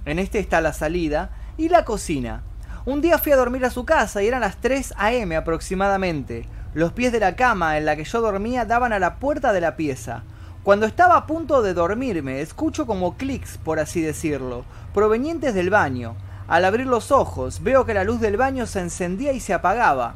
[0.05, 2.43] En este está la salida y la cocina.
[2.85, 5.35] Un día fui a dormir a su casa y eran las 3 a.m.
[5.35, 6.45] aproximadamente.
[6.73, 9.61] Los pies de la cama en la que yo dormía daban a la puerta de
[9.61, 10.23] la pieza.
[10.65, 16.15] Cuando estaba a punto de dormirme, escucho como clics, por así decirlo, provenientes del baño.
[16.47, 20.15] Al abrir los ojos, veo que la luz del baño se encendía y se apagaba.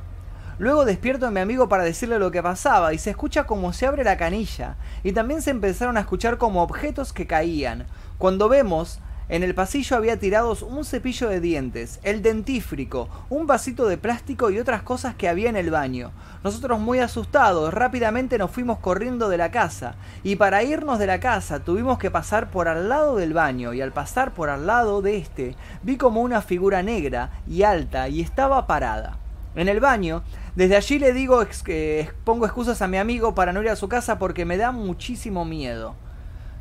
[0.57, 3.85] Luego despierto a mi amigo para decirle lo que pasaba y se escucha como se
[3.85, 7.85] abre la canilla y también se empezaron a escuchar como objetos que caían.
[8.17, 13.87] Cuando vemos en el pasillo había tirados un cepillo de dientes, el dentífrico, un vasito
[13.87, 16.11] de plástico y otras cosas que había en el baño.
[16.43, 21.19] Nosotros muy asustados, rápidamente nos fuimos corriendo de la casa, y para irnos de la
[21.19, 25.03] casa tuvimos que pasar por al lado del baño, y al pasar por al lado
[25.03, 29.19] de este, vi como una figura negra y alta y estaba parada.
[29.55, 30.23] En el baño,
[30.55, 33.89] desde allí le digo, que pongo excusas a mi amigo para no ir a su
[33.89, 35.95] casa porque me da muchísimo miedo.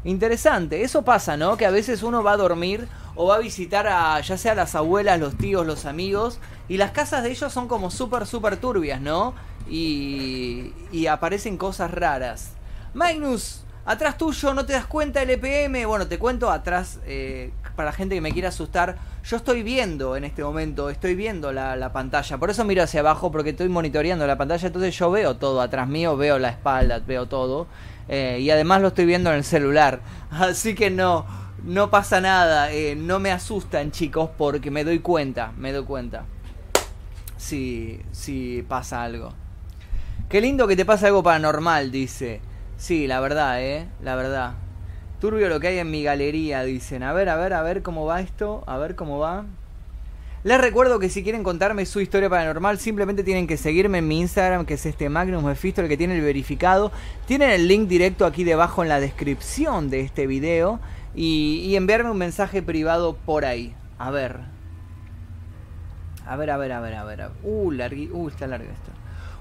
[0.05, 1.57] Interesante, eso pasa, ¿no?
[1.57, 4.75] Que a veces uno va a dormir o va a visitar a ya sea las
[4.75, 9.01] abuelas, los tíos, los amigos y las casas de ellos son como súper, súper turbias,
[9.01, 9.35] ¿no?
[9.69, 12.53] Y, y aparecen cosas raras.
[12.95, 15.87] Magnus, atrás tuyo, ¿no te das cuenta el EPM?
[15.87, 20.25] Bueno, te cuento atrás, eh, para gente que me quiera asustar, yo estoy viendo en
[20.25, 24.27] este momento, estoy viendo la, la, pantalla, por eso miro hacia abajo, porque estoy monitoreando
[24.27, 27.69] la pantalla, entonces yo veo todo atrás mío, veo la espalda, veo todo.
[28.09, 30.01] Eh, y además lo estoy viendo en el celular.
[30.33, 31.25] Así que no,
[31.63, 32.73] no pasa nada.
[32.73, 35.53] Eh, no me asustan, chicos, porque me doy cuenta.
[35.57, 36.25] Me doy cuenta.
[37.37, 39.35] Si, si pasa algo.
[40.29, 42.41] Qué lindo que te pase algo paranormal, dice.
[42.77, 43.87] Sí, la verdad, eh.
[44.03, 44.55] La verdad.
[45.21, 47.03] Turbio lo que hay en mi galería, dicen.
[47.03, 48.63] A ver, a ver, a ver cómo va esto.
[48.67, 49.47] A ver cómo va.
[50.45, 54.21] Les recuerdo que si quieren contarme su historia paranormal, simplemente tienen que seguirme en mi
[54.21, 56.93] Instagram, que es este Magnus Mephisto, el que tiene el verificado.
[57.27, 60.79] Tienen el link directo aquí debajo en la descripción de este video.
[61.17, 63.75] Y, enviarme un mensaje privado por ahí.
[63.99, 64.37] A ver.
[66.25, 67.31] A ver, a ver, a ver, a ver.
[67.43, 68.93] Uh, largui, uh está largo esto.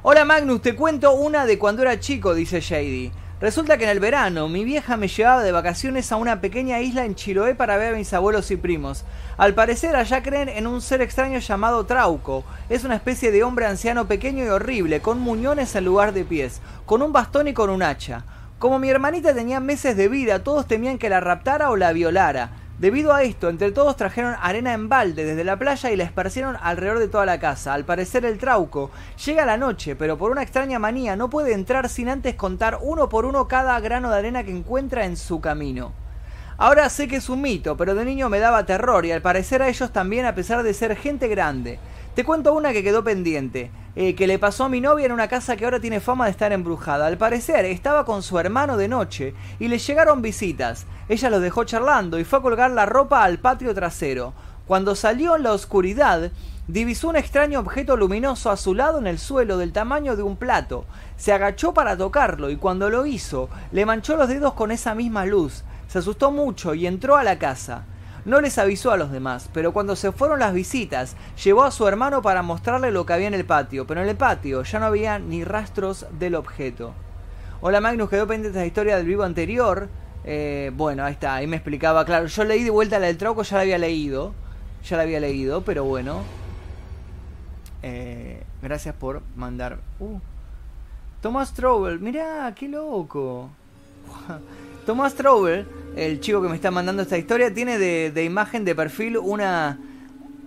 [0.02, 3.12] Hola Magnus, te cuento una de cuando era chico, dice Shady.
[3.40, 7.06] Resulta que en el verano mi vieja me llevaba de vacaciones a una pequeña isla
[7.06, 9.06] en Chiloé para ver a mis abuelos y primos.
[9.38, 12.44] Al parecer allá creen en un ser extraño llamado Trauco.
[12.68, 16.62] Es una especie de hombre anciano pequeño y horrible, con muñones en lugar de pies,
[16.88, 18.24] con un bastón y con un hacha.
[18.58, 22.50] Como mi hermanita tenía meses de vida, todos temían que la raptara o la violara.
[22.80, 26.58] Debido a esto, entre todos trajeron arena en balde desde la playa y la esparcieron
[26.62, 27.74] alrededor de toda la casa.
[27.74, 28.92] Al parecer el trauco
[29.26, 33.10] llega la noche, pero por una extraña manía no puede entrar sin antes contar uno
[33.10, 35.92] por uno cada grano de arena que encuentra en su camino.
[36.60, 39.64] Ahora sé que es un mito, pero de niño me daba terror y al parecer
[39.64, 41.80] a ellos también a pesar de ser gente grande.
[42.14, 45.28] Te cuento una que quedó pendiente, eh, que le pasó a mi novia en una
[45.28, 47.08] casa que ahora tiene fama de estar embrujada.
[47.08, 50.86] Al parecer estaba con su hermano de noche y le llegaron visitas.
[51.10, 54.36] Ella los dejó charlando y fue a colgar la ropa al patio trasero.
[54.68, 56.30] Cuando salió en la oscuridad,
[56.68, 60.38] divisó un extraño objeto luminoso a su lado en el suelo del tamaño de un
[60.38, 60.86] plato.
[61.16, 65.26] Se agachó para tocarlo y cuando lo hizo, le manchó los dedos con esa misma
[65.26, 65.64] luz.
[65.88, 67.86] Se asustó mucho y entró a la casa.
[68.28, 71.88] No les avisó a los demás, pero cuando se fueron las visitas, llevó a su
[71.88, 74.88] hermano para mostrarle lo que había en el patio, pero en el patio ya no
[74.88, 76.94] había ni rastros del objeto.
[77.62, 79.88] Hola Magnus, quedó pendiente de la historia del vivo anterior.
[80.26, 83.44] Eh, bueno, ahí está, ahí me explicaba, claro, yo leí de vuelta la del trauco,
[83.44, 84.34] ya la había leído,
[84.84, 86.24] ya la había leído, pero bueno.
[87.82, 89.80] Eh, gracias por mandar.
[90.02, 90.20] Uh.
[91.22, 93.52] Thomas Trouble, mirá, qué loco.
[94.86, 95.66] Thomas Trouble
[95.98, 99.80] el chico que me está mandando esta historia, tiene de, imagen de perfil una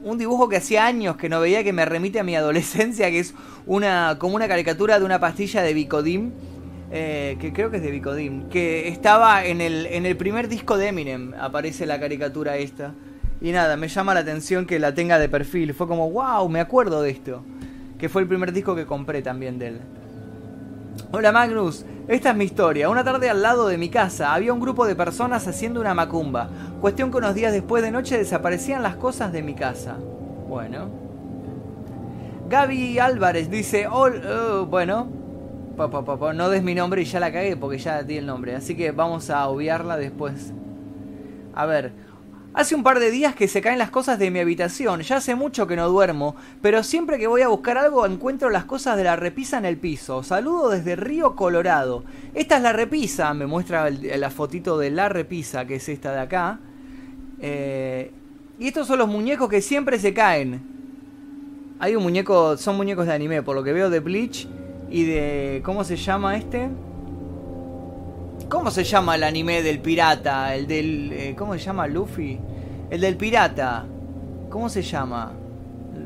[0.03, 3.19] un dibujo que hacía años que no veía que me remite a mi adolescencia, que
[3.19, 3.35] es
[3.67, 6.31] una como una caricatura de una pastilla de Bicodim,
[6.91, 10.79] eh, que creo que es de Bicodim, que estaba en el, en el primer disco
[10.79, 12.95] de Eminem, aparece la caricatura esta.
[13.43, 15.73] Y nada, me llama la atención que la tenga de perfil.
[15.73, 17.43] Fue como, wow, me acuerdo de esto.
[17.99, 19.81] Que fue el primer disco que compré también de él.
[21.13, 22.89] Hola Magnus, esta es mi historia.
[22.89, 26.49] Una tarde al lado de mi casa había un grupo de personas haciendo una macumba.
[26.81, 29.97] Cuestión que unos días después de noche desaparecían las cosas de mi casa.
[30.49, 30.89] Bueno.
[32.49, 35.09] Gaby Álvarez dice, oh, bueno,
[36.35, 38.57] no des mi nombre y ya la cagué porque ya di el nombre.
[38.57, 40.53] Así que vamos a obviarla después.
[41.55, 41.93] A ver,
[42.53, 45.37] Hace un par de días que se caen las cosas de mi habitación, ya hace
[45.37, 49.05] mucho que no duermo, pero siempre que voy a buscar algo encuentro las cosas de
[49.05, 50.25] la repisa en el piso.
[50.25, 52.03] Saludo desde Río Colorado.
[52.35, 56.19] Esta es la repisa, me muestra la fotito de la repisa, que es esta de
[56.19, 56.59] acá.
[57.41, 58.11] Eh,
[58.59, 60.61] y estos son los muñecos que siempre se caen.
[61.79, 64.49] Hay un muñeco, son muñecos de anime, por lo que veo de Bleach
[64.91, 65.63] y de...
[65.65, 66.69] ¿Cómo se llama este?
[68.51, 70.57] ¿Cómo se llama el anime del pirata?
[70.57, 71.13] El del.
[71.13, 72.37] Eh, ¿Cómo se llama Luffy?
[72.91, 73.87] El del pirata.
[74.51, 75.33] ¿Cómo se llama?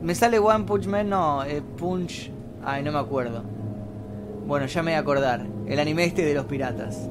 [0.03, 2.31] Me sale One Punch Man, no, eh, Punch.
[2.63, 3.43] Ay, no me acuerdo.
[4.47, 5.47] Bueno, ya me voy a acordar.
[5.67, 7.09] El anime este de los piratas.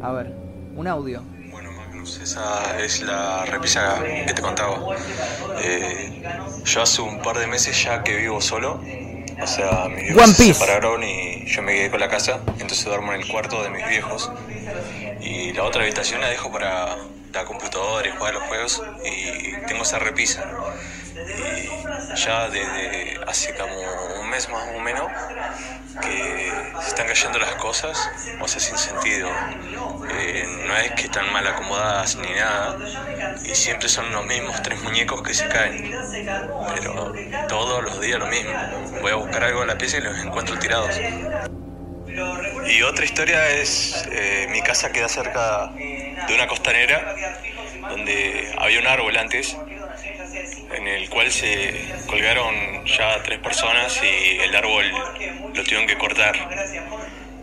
[0.00, 0.32] A ver,
[0.76, 1.24] un audio.
[1.50, 4.78] Bueno, Magnus, esa es la repisa que te contaba.
[5.58, 6.22] Eh,
[6.64, 8.78] yo hace un par de meses ya que vivo solo
[9.42, 13.12] o sea, mis viejos se separaron y yo me quedé con la casa, entonces duermo
[13.12, 14.30] en el cuarto de mis viejos.
[15.20, 16.96] Y la otra habitación la dejo para
[17.32, 20.44] la computadora y jugar los juegos y tengo esa repisa.
[21.14, 23.74] Y ya desde hace como
[24.48, 25.10] más o menos
[26.02, 29.30] que se están cayendo las cosas, o sea, sin sentido.
[30.10, 32.76] Eh, no es que están mal acomodadas ni nada,
[33.44, 35.94] y siempre son los mismos tres muñecos que se caen.
[36.74, 37.12] Pero
[37.48, 38.52] todos los días lo mismo.
[39.00, 40.98] Voy a buscar algo en la pieza y los encuentro tirados.
[42.66, 47.14] Y otra historia es, eh, mi casa queda cerca de una costanera
[47.88, 49.56] donde había un árbol antes
[50.76, 51.74] en el cual se
[52.06, 54.90] colgaron ya tres personas y el árbol
[55.54, 56.36] lo tuvieron que cortar.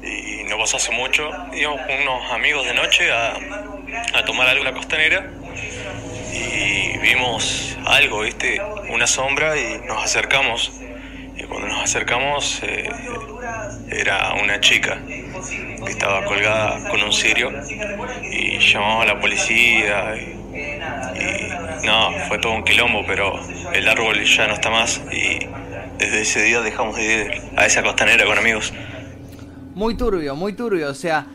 [0.04, 3.38] Y no pasó hace mucho, íbamos con unos amigos de noche a,
[4.14, 5.30] a tomar algo en la costanera
[6.34, 8.62] y vimos algo, ¿viste?
[8.90, 10.72] Una sombra y nos acercamos.
[11.36, 12.90] Y cuando nos acercamos eh,
[13.90, 17.52] era una chica que estaba colgada con un cirio
[18.24, 20.16] y llamamos a la policía.
[20.16, 20.41] Y,
[21.84, 23.34] no, fue todo un quilombo, pero
[23.74, 25.40] el árbol ya no está más y
[25.98, 28.74] desde ese día dejamos de ir a esa costanera con amigos.
[29.76, 31.26] Muy turbio, muy turbio, o sea,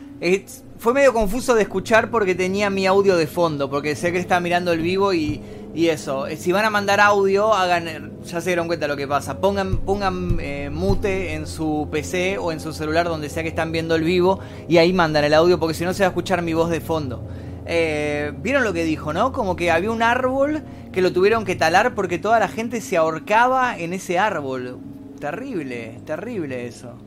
[0.79, 4.39] fue medio confuso de escuchar porque tenía mi audio de fondo, porque sé que está
[4.39, 5.41] mirando el vivo y,
[5.73, 6.25] y eso.
[6.37, 9.39] Si van a mandar audio, hagan, ya se dieron cuenta lo que pasa.
[9.39, 13.71] Pongan, pongan eh, mute en su PC o en su celular donde sea que están
[13.71, 16.41] viendo el vivo y ahí mandan el audio porque si no se va a escuchar
[16.41, 17.23] mi voz de fondo.
[17.69, 19.33] Eh, Vieron lo que dijo, ¿no?
[19.33, 22.95] Como que había un árbol que lo tuvieron que talar porque toda la gente se
[22.95, 24.79] ahorcaba en ese árbol.
[25.19, 26.97] Terrible, terrible eso.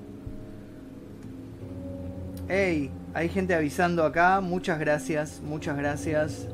[2.48, 4.40] Ey, Hay gente avisando acá.
[4.40, 6.46] Muchas gracias, muchas gracias.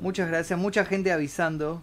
[0.00, 1.82] Muchas gracias, mucha gente avisando.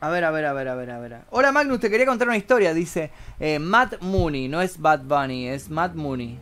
[0.00, 1.16] A ver, a ver, a ver, a ver, a ver.
[1.30, 2.72] Hola Magnus, te quería contar una historia.
[2.72, 6.38] Dice eh, Matt Mooney, no es Bad Bunny, es Matt Mooney.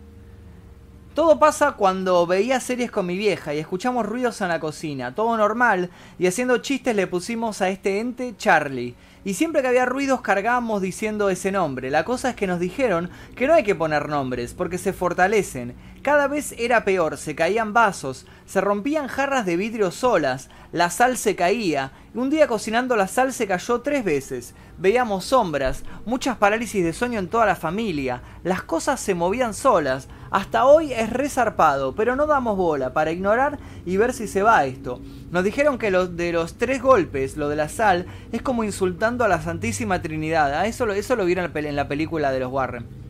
[1.21, 5.37] Todo pasa cuando veía series con mi vieja y escuchamos ruidos en la cocina, todo
[5.37, 8.95] normal, y haciendo chistes le pusimos a este ente Charlie.
[9.23, 11.91] Y siempre que había ruidos cargábamos diciendo ese nombre.
[11.91, 15.75] La cosa es que nos dijeron que no hay que poner nombres, porque se fortalecen.
[16.01, 21.19] Cada vez era peor, se caían vasos, se rompían jarras de vidrio solas, la sal
[21.19, 24.55] se caía, un día cocinando la sal se cayó tres veces.
[24.79, 30.09] Veíamos sombras, muchas parálisis de sueño en toda la familia, las cosas se movían solas.
[30.31, 34.65] Hasta hoy es resarpado, pero no damos bola para ignorar y ver si se va
[34.65, 35.01] esto.
[35.33, 39.25] Nos dijeron que lo de los tres golpes, lo de la sal, es como insultando
[39.25, 40.55] a la Santísima Trinidad.
[40.55, 43.01] Ah, eso, eso lo vieron en la película de los Warren.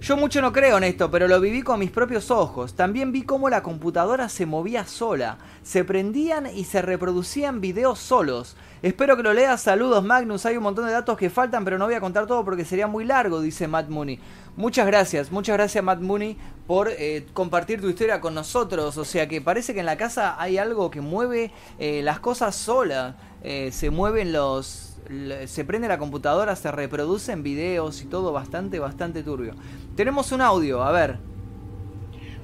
[0.00, 2.74] Yo mucho no creo en esto, pero lo viví con mis propios ojos.
[2.74, 5.38] También vi cómo la computadora se movía sola.
[5.62, 8.54] Se prendían y se reproducían videos solos.
[8.84, 9.62] Espero que lo leas.
[9.62, 10.44] Saludos, Magnus.
[10.44, 12.86] Hay un montón de datos que faltan, pero no voy a contar todo porque sería
[12.86, 14.20] muy largo, dice Matt Mooney.
[14.58, 18.98] Muchas gracias, muchas gracias Matt Mooney por eh, compartir tu historia con nosotros.
[18.98, 22.56] O sea que parece que en la casa hay algo que mueve eh, las cosas
[22.56, 23.14] solas.
[23.42, 24.98] Eh, se mueven los,
[25.46, 29.54] se prende la computadora, se reproducen videos y todo bastante, bastante turbio.
[29.96, 31.33] Tenemos un audio, a ver.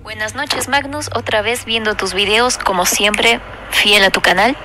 [0.03, 3.39] Buenas noches Magnus, otra vez viendo tus videos, como siempre,
[3.71, 4.57] fiel a tu canal.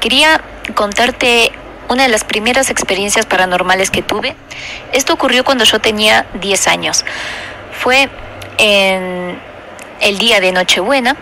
[0.00, 0.40] Quería
[0.74, 1.52] contarte
[1.88, 4.34] una de las primeras experiencias paranormales que tuve.
[4.92, 7.04] Esto ocurrió cuando yo tenía 10 años.
[7.70, 8.08] Fue
[8.58, 9.38] en
[10.00, 11.16] el día de Nochebuena.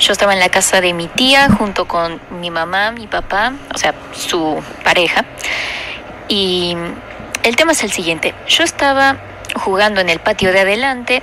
[0.00, 3.78] Yo estaba en la casa de mi tía junto con mi mamá, mi papá, o
[3.78, 5.24] sea, su pareja.
[6.26, 6.76] Y
[7.44, 8.34] el tema es el siguiente.
[8.48, 9.18] Yo estaba
[9.54, 11.22] jugando en el patio de adelante,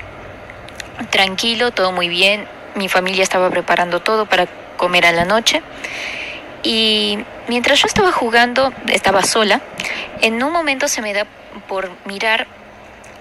[1.10, 2.48] tranquilo, todo muy bien.
[2.76, 5.62] Mi familia estaba preparando todo para comer a la noche.
[6.64, 9.62] Y mientras yo estaba jugando, estaba sola,
[10.22, 11.28] en un momento se me da
[11.68, 12.48] por mirar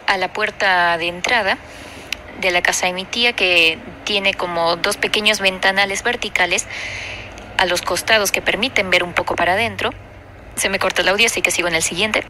[0.07, 1.59] a la puerta de entrada
[2.41, 6.67] de la casa de mi tía que tiene como dos pequeños ventanales verticales
[7.59, 9.91] a los costados que permiten ver un poco para adentro.
[10.57, 12.25] Se me corta el audio, así que sigo en el siguiente.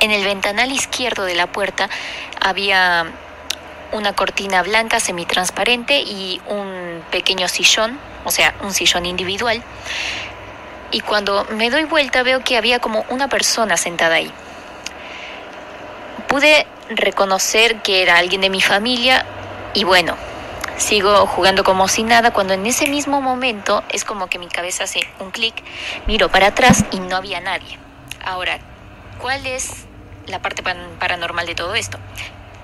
[0.00, 1.90] En el ventanal izquierdo de la puerta
[2.40, 3.06] había
[3.92, 9.62] una cortina blanca semitransparente y un pequeño sillón, o sea, un sillón individual.
[10.90, 14.32] Y cuando me doy vuelta veo que había como una persona sentada ahí.
[16.28, 19.26] Pude reconocer que era alguien de mi familia
[19.74, 20.16] y bueno,
[20.78, 24.84] sigo jugando como si nada cuando en ese mismo momento es como que mi cabeza
[24.84, 25.62] hace un clic,
[26.06, 27.78] miro para atrás y no había nadie.
[28.24, 28.58] Ahora,
[29.20, 29.86] ¿cuál es
[30.30, 31.98] la parte paranormal de todo esto?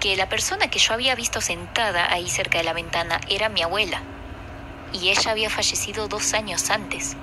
[0.01, 3.63] Que la persona que yo había visto sentada ahí cerca de la ventana era mi
[3.63, 4.03] abuela
[4.93, 7.17] y ella había fallecido dos años antes.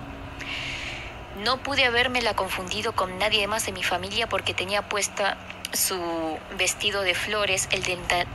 [1.44, 5.38] No pude habérmela confundido con nadie más de mi familia porque tenía puesta
[5.74, 7.84] su vestido de flores, el,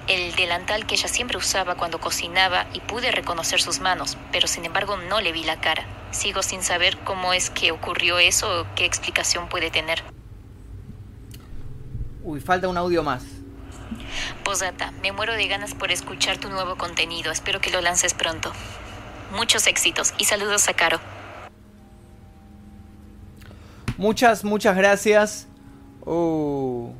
[0.09, 4.64] el delantal que ella siempre usaba cuando cocinaba y pude reconocer sus manos, pero sin
[4.64, 5.87] embargo no le vi la cara.
[6.11, 10.03] Sigo sin saber cómo es que ocurrió eso o qué explicación puede tener.
[12.29, 13.25] Uy, falta un audio más.
[14.45, 17.33] Posata, me muero de ganas por escuchar tu nuevo contenido.
[17.33, 18.53] Espero que lo lances pronto.
[19.35, 21.01] Muchos éxitos y saludos a Caro.
[23.97, 25.47] Muchas, muchas gracias.
[26.05, 26.93] Uh.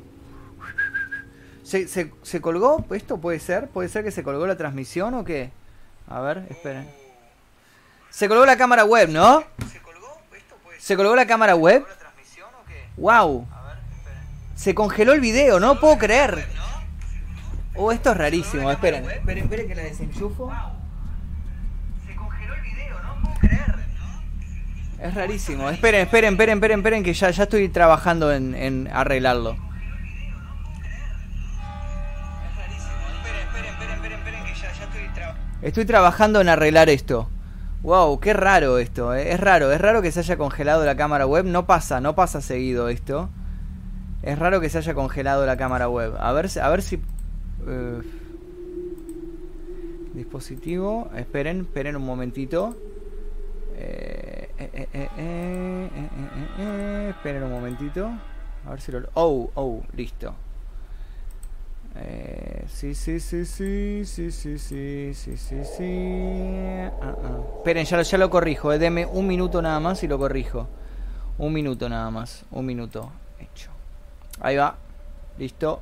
[1.61, 2.83] ¿Se, se, colgó?
[2.89, 3.67] ¿Esto puede ser?
[3.67, 5.51] ¿Puede ser que se colgó la transmisión o qué?
[6.07, 6.89] A ver, esperen.
[8.09, 9.43] Se colgó la cámara web, ¿no?
[9.71, 10.07] ¿Se colgó?
[10.35, 11.85] ¿Esto puede ¿Se colgó la cámara web?
[12.97, 13.47] ¡Wow!
[14.59, 16.45] Se congeló el video, no puedo creer.
[17.75, 18.69] Oh, esto es rarísimo.
[18.69, 20.51] Esperen, esperen, esperen que la desenchufo.
[22.05, 23.75] Se congeló el video, no puedo creer.
[25.01, 25.69] Es rarísimo.
[25.69, 29.55] Esperen, esperen, esperen, esperen, esperen que ya, ya estoy trabajando en, en arreglarlo.
[35.61, 37.29] Estoy trabajando en arreglar esto.
[37.81, 39.15] Wow, qué raro esto.
[39.15, 39.31] Eh.
[39.31, 41.45] Es raro, es raro que se haya congelado la cámara web.
[41.45, 43.29] No pasa, no pasa seguido esto.
[44.21, 46.15] Es raro que se haya congelado la cámara web.
[46.19, 47.01] A ver, a ver si...
[47.67, 48.01] Eh,
[50.13, 51.09] dispositivo.
[51.15, 52.75] Esperen, esperen un momentito.
[53.75, 54.49] Eh,
[57.09, 58.11] esperen un momentito.
[58.65, 59.07] A ver si lo...
[59.13, 60.35] Oh, oh, listo.
[61.95, 66.21] Eh, sí, sí, sí, sí, sí, sí, sí, sí, sí, sí.
[67.01, 67.39] Ah, ah.
[67.57, 68.73] Esperen, ya, ya lo corrijo.
[68.73, 68.79] Eh.
[68.79, 70.67] Deme un minuto nada más y lo corrijo.
[71.37, 72.45] Un minuto nada más.
[72.51, 73.11] Un minuto.
[74.39, 74.75] Ahí va.
[75.37, 75.81] Listo.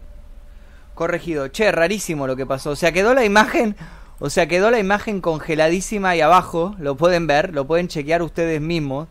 [0.96, 1.48] corregido.
[1.50, 2.72] Che, rarísimo lo que pasó.
[2.72, 3.76] O sea, quedó la imagen.
[4.20, 6.76] O sea, quedó la imagen congeladísima ahí abajo.
[6.80, 9.08] Lo pueden ver, lo pueden chequear ustedes mismos.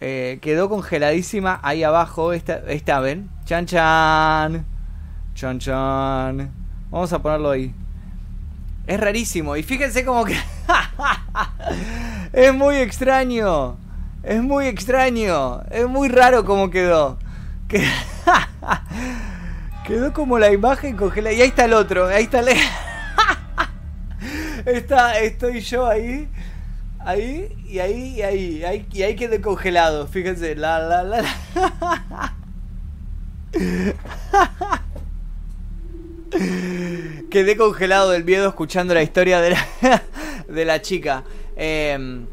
[0.00, 2.32] Eh, quedó congeladísima ahí abajo.
[2.32, 3.30] Esta, esta, ¿ven?
[3.46, 4.66] Chan chan.
[5.34, 6.50] Chan chan.
[6.90, 7.74] Vamos a ponerlo ahí.
[8.86, 9.56] Es rarísimo.
[9.56, 10.36] Y fíjense como que...
[12.32, 13.78] es muy extraño.
[14.22, 15.62] Es muy extraño.
[15.70, 17.16] Es muy raro como quedó.
[19.86, 21.34] Quedó como la imagen congelada.
[21.34, 22.06] Y ahí está el otro.
[22.06, 22.48] Ahí está el...
[24.66, 26.28] está, estoy yo ahí.
[27.00, 28.86] Ahí y ahí y ahí.
[28.92, 30.06] y ahí quedé congelado.
[30.06, 30.54] Fíjense.
[30.54, 31.24] La la la.
[37.30, 40.02] Quedé congelado del miedo escuchando la historia de la,
[40.48, 41.24] de la chica.
[41.56, 42.26] Em,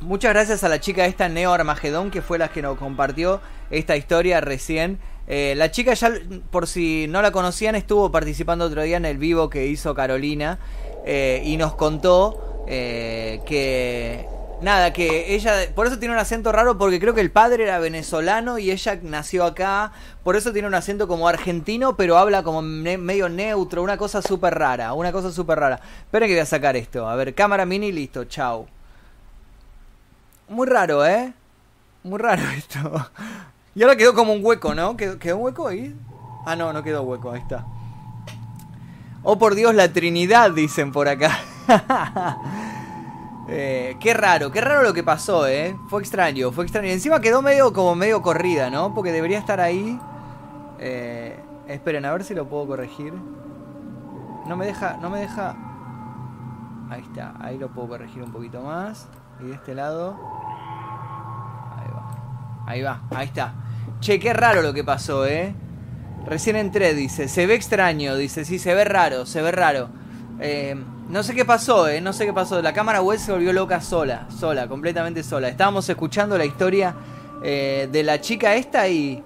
[0.00, 3.96] muchas gracias a la chica esta, Neo Armagedón, que fue la que nos compartió esta
[3.96, 4.98] historia recién.
[5.26, 6.12] Eh, la chica ya,
[6.50, 10.58] por si no la conocían, estuvo participando otro día en el vivo que hizo Carolina
[11.06, 14.26] eh, y nos contó eh, que
[14.60, 17.78] nada, que ella, por eso tiene un acento raro, porque creo que el padre era
[17.78, 22.62] venezolano y ella nació acá, por eso tiene un acento como argentino, pero habla como
[22.62, 25.80] medio neutro, una cosa súper rara, una cosa súper rara.
[26.00, 28.66] Esperen que voy a sacar esto, a ver, cámara mini, listo, chao.
[30.48, 31.32] Muy raro, ¿eh?
[32.02, 33.10] Muy raro esto.
[33.74, 34.96] Y ahora quedó como un hueco, ¿no?
[34.96, 35.96] ¿Quedó, un hueco ahí?
[36.46, 37.66] Ah, no, no quedó hueco, ahí está.
[39.22, 41.38] Oh, por Dios, la Trinidad, dicen por acá.
[43.46, 45.76] Eh, qué raro, qué raro lo que pasó, ¿eh?
[45.88, 46.88] Fue extraño, fue extraño.
[46.88, 48.94] Encima quedó medio como medio corrida, ¿no?
[48.94, 50.00] Porque debería estar ahí.
[50.78, 53.12] Eh, esperen, a ver si lo puedo corregir.
[54.46, 55.56] No me deja, no me deja...
[56.88, 59.08] Ahí está, ahí lo puedo corregir un poquito más.
[59.40, 60.16] Y de este lado...
[61.76, 62.64] Ahí va.
[62.66, 63.52] Ahí va, ahí está.
[64.00, 65.54] Che, qué raro lo que pasó, ¿eh?
[66.26, 67.28] Recién entré, dice.
[67.28, 68.44] Se ve extraño, dice.
[68.44, 69.88] Sí, se ve raro, se ve raro.
[70.40, 70.74] Eh,
[71.08, 72.60] no sé qué pasó, eh, no sé qué pasó.
[72.62, 75.48] La cámara web se volvió loca sola, sola, completamente sola.
[75.48, 76.94] Estábamos escuchando la historia
[77.42, 79.22] eh, de la chica esta y,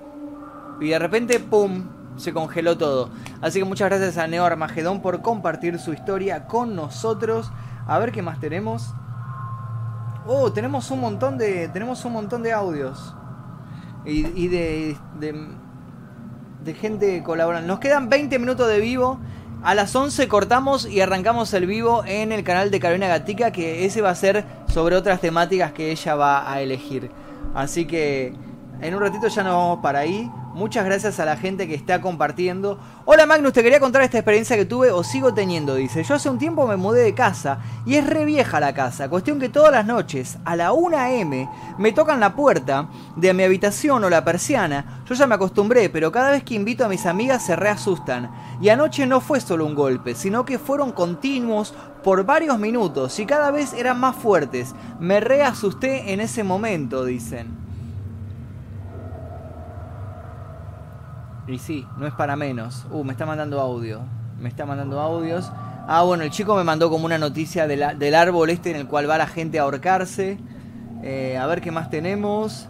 [0.80, 1.88] y de repente, ¡pum!
[2.16, 3.10] Se congeló todo.
[3.40, 7.52] Así que muchas gracias a Neo Armagedón por compartir su historia con nosotros.
[7.86, 8.92] A ver qué más tenemos.
[10.26, 11.68] Oh, tenemos un montón de.
[11.68, 13.14] Tenemos un montón de audios.
[14.08, 15.34] Y, y de, de,
[16.64, 17.68] de gente colaborando.
[17.68, 19.20] Nos quedan 20 minutos de vivo.
[19.62, 23.84] A las 11 cortamos y arrancamos el vivo en el canal de Carolina Gatica, que
[23.84, 27.10] ese va a ser sobre otras temáticas que ella va a elegir.
[27.54, 28.32] Así que
[28.80, 30.30] en un ratito ya nos vamos para ahí.
[30.54, 32.80] Muchas gracias a la gente que está compartiendo.
[33.04, 36.02] Hola Magnus, te quería contar esta experiencia que tuve o sigo teniendo, dice.
[36.02, 39.08] Yo hace un tiempo me mudé de casa y es re vieja la casa.
[39.08, 41.48] Cuestión que todas las noches, a la 1 am,
[41.78, 45.02] me tocan la puerta de mi habitación o la persiana.
[45.08, 48.30] Yo ya me acostumbré, pero cada vez que invito a mis amigas se reasustan.
[48.60, 51.72] Y anoche no fue solo un golpe, sino que fueron continuos
[52.02, 54.74] por varios minutos y cada vez eran más fuertes.
[54.98, 57.67] Me reasusté en ese momento, dicen.
[61.48, 62.86] Y sí, no es para menos.
[62.90, 64.00] Uh, me está mandando audio.
[64.38, 65.50] Me está mandando audios.
[65.88, 69.08] Ah, bueno, el chico me mandó como una noticia del árbol este en el cual
[69.08, 70.38] va la gente a ahorcarse.
[71.02, 72.68] Eh, a ver qué más tenemos.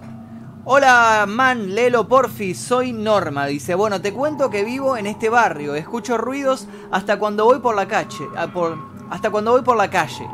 [0.64, 3.46] Hola, man, Lelo, porfi, soy Norma.
[3.46, 5.74] Dice, bueno, te cuento que vivo en este barrio.
[5.74, 8.28] Escucho ruidos hasta cuando voy por la calle.
[8.36, 8.48] Ah,
[9.10, 10.28] hasta cuando voy por la calle.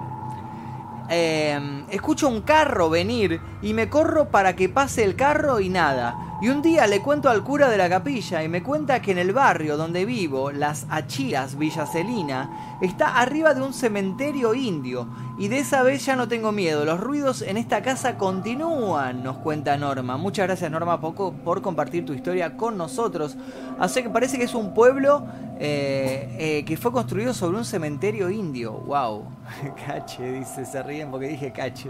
[1.09, 6.34] Eh, escucho un carro venir y me corro para que pase el carro y nada.
[6.45, 9.16] Y un día le cuento al cura de la capilla y me cuenta que en
[9.16, 15.09] el barrio donde vivo, Las Achías, Villa Celina, está arriba de un cementerio indio.
[15.38, 16.84] Y de esa vez ya no tengo miedo.
[16.84, 20.18] Los ruidos en esta casa continúan, nos cuenta Norma.
[20.18, 23.38] Muchas gracias Norma Poco por compartir tu historia con nosotros.
[23.78, 25.24] Así que parece que es un pueblo
[25.59, 28.72] eh, eh, que fue construido sobre un cementerio indio.
[28.72, 29.24] ¡Wow!
[29.86, 31.88] Cache, dice, se ríen porque dije cache.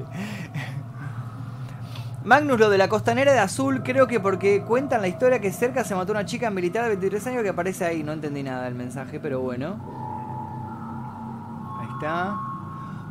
[2.25, 5.85] Magnus, lo de la costanera de azul, creo que porque cuentan la historia que cerca
[5.85, 8.03] se mató una chica militar de 23 años que aparece ahí.
[8.03, 9.77] No entendí nada del mensaje, pero bueno.
[11.79, 12.35] Ahí está.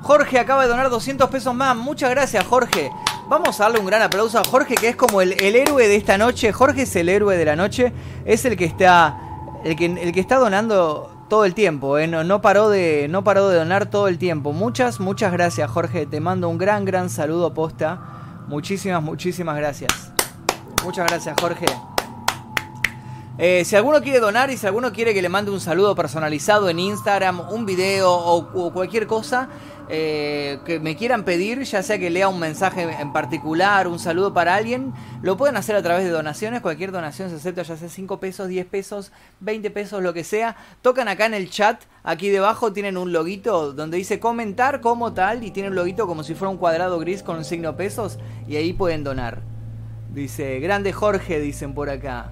[0.01, 1.75] Jorge acaba de donar 200 pesos más.
[1.75, 2.89] Muchas gracias, Jorge.
[3.29, 6.17] Vamos a darle un gran aplauso a Jorge, que es como el, héroe de esta
[6.17, 6.51] noche.
[6.51, 7.93] Jorge es el héroe de la noche.
[8.25, 9.15] Es el que está.
[9.63, 12.07] El que, está donando todo el tiempo, ¿eh?
[12.07, 14.53] no, paró de, no paró de donar todo el tiempo.
[14.53, 16.07] Muchas, muchas gracias, Jorge.
[16.07, 18.22] Te mando un gran, gran saludo posta.
[18.47, 20.11] Muchísimas, muchísimas gracias.
[20.83, 21.65] Muchas gracias, Jorge.
[23.37, 26.69] Eh, si alguno quiere donar y si alguno quiere que le mande un saludo personalizado
[26.69, 29.49] en Instagram, un video o, cualquier cosa,
[29.89, 34.33] eh, que me quieran pedir, ya sea que lea un mensaje en particular, un saludo
[34.33, 36.61] para alguien, lo pueden hacer a través de donaciones.
[36.61, 39.11] Cualquier donación se acepta, ya sea 5 pesos, 10 pesos,
[39.41, 40.55] 20 pesos, lo que sea.
[40.81, 45.43] Tocan acá en el chat, aquí debajo tienen un loguito donde dice comentar como tal
[45.43, 48.55] y tiene un loguito como si fuera un cuadrado gris con un signo pesos y
[48.55, 49.41] ahí pueden donar.
[50.13, 52.31] Dice, grande Jorge, dicen por acá.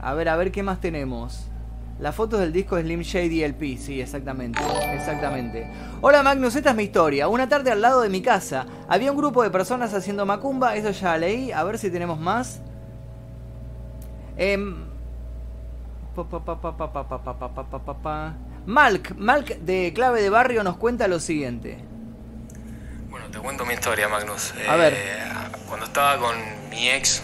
[0.00, 1.48] A ver, a ver qué más tenemos.
[2.00, 4.60] La foto del disco Slim Shady LP, sí, exactamente,
[4.92, 5.70] exactamente.
[6.00, 7.28] Hola Magnus, esta es mi historia.
[7.28, 10.90] Una tarde al lado de mi casa había un grupo de personas haciendo macumba, eso
[10.90, 12.60] ya leí, a ver si tenemos más.
[18.66, 21.78] Malk, Malk de Clave de Barrio nos cuenta lo siguiente.
[23.08, 24.52] Bueno, te cuento mi historia, Magnus.
[24.68, 24.96] A ver.
[25.68, 26.34] Cuando estaba con
[26.70, 27.22] mi ex,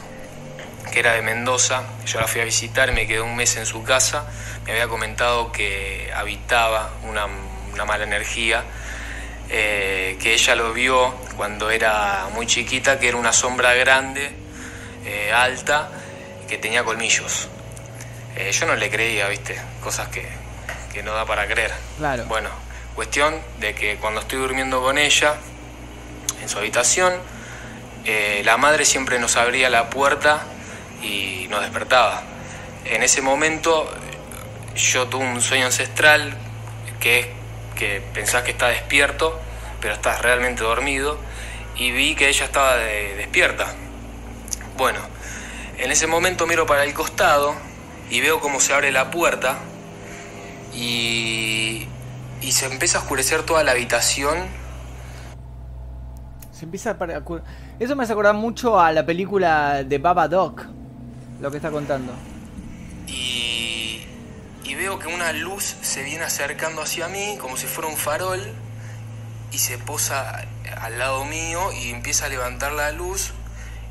[0.93, 3.67] que era de Mendoza, yo la fui a visitar y me quedé un mes en
[3.67, 4.27] su casa
[4.71, 7.27] me había comentado que habitaba una,
[7.85, 8.63] mala energía,
[9.49, 14.31] eh, que ella lo vio cuando era muy chiquita, que era una sombra grande,
[15.05, 15.89] eh, alta,
[16.49, 17.49] que tenía colmillos.
[18.37, 20.29] Eh, yo no le creía, viste, cosas que,
[20.93, 21.73] que no da para creer.
[21.99, 22.27] Claro.
[22.27, 22.51] Bueno,
[22.95, 25.35] cuestión de que cuando estoy durmiendo con ella,
[26.41, 27.15] en su habitación,
[28.45, 30.45] la madre siempre nos abría la puerta
[31.03, 32.23] y nos despertaba.
[32.85, 33.89] En ese momento
[34.75, 36.37] yo tuve un sueño ancestral
[37.01, 37.27] que es
[37.81, 39.41] que pensás que está despierto,
[39.81, 41.19] pero estás realmente dormido,
[41.77, 43.67] y vi que ella estaba despierta.
[44.77, 45.01] Bueno,
[45.79, 47.55] en ese momento miro para el costado
[48.11, 49.57] y veo cómo se abre la puerta
[50.75, 51.89] y,
[52.43, 54.37] y se empieza a oscurecer toda la habitación.
[56.53, 57.23] Se empieza a...
[57.79, 60.67] Eso me hace acordar mucho a la película de Baba Doc,
[61.41, 62.13] lo que está contando
[64.81, 68.41] veo que una luz se viene acercando hacia mí como si fuera un farol
[69.53, 70.47] y se posa
[70.81, 73.33] al lado mío y empieza a levantar la luz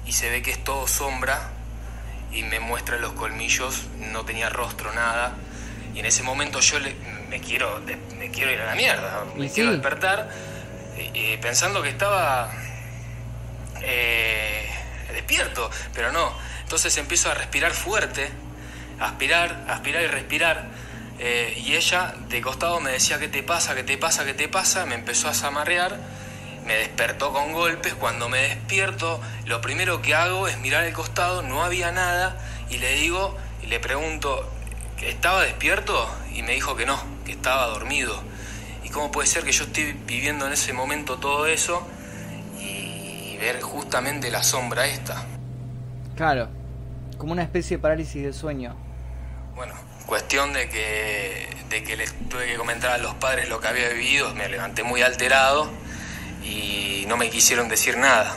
[0.08, 1.52] y se ve que es todo sombra
[2.32, 5.36] y me muestra los colmillos, no tenía rostro, nada.
[5.93, 6.78] Y en ese momento yo
[7.30, 7.82] me, quiero,
[8.18, 10.30] me quiero ir a la mierda, me quiero despertar
[10.95, 12.52] eh, eh, pensando que estaba
[13.82, 14.59] eh,
[15.93, 16.34] pero no.
[16.61, 18.30] Entonces empiezo a respirar fuerte,
[18.99, 20.69] aspirar, aspirar y respirar
[21.21, 23.75] eh, y ella de costado me decía, ¿qué te pasa?
[23.75, 24.23] ¿Qué te pasa?
[24.23, 24.86] ¿Qué te pasa?
[24.86, 25.99] Me empezó a zamarrear,
[26.65, 27.93] me despertó con golpes.
[27.93, 32.38] Cuando me despierto, lo primero que hago es mirar el costado, no había nada,
[32.69, 34.49] y le digo, y le pregunto,
[35.01, 36.09] ¿estaba despierto?
[36.34, 38.23] Y me dijo que no, que estaba dormido.
[38.86, 41.86] ¿Y cómo puede ser que yo esté viviendo en ese momento todo eso
[43.40, 45.26] ver justamente la sombra esta?
[46.16, 46.50] Claro,
[47.18, 48.76] como una especie de parálisis de sueño.
[49.56, 49.74] Bueno,
[50.10, 53.90] Cuestión de que, de que les tuve que comentar a los padres lo que había
[53.90, 55.70] vivido, me levanté muy alterado
[56.44, 58.36] y no me quisieron decir nada.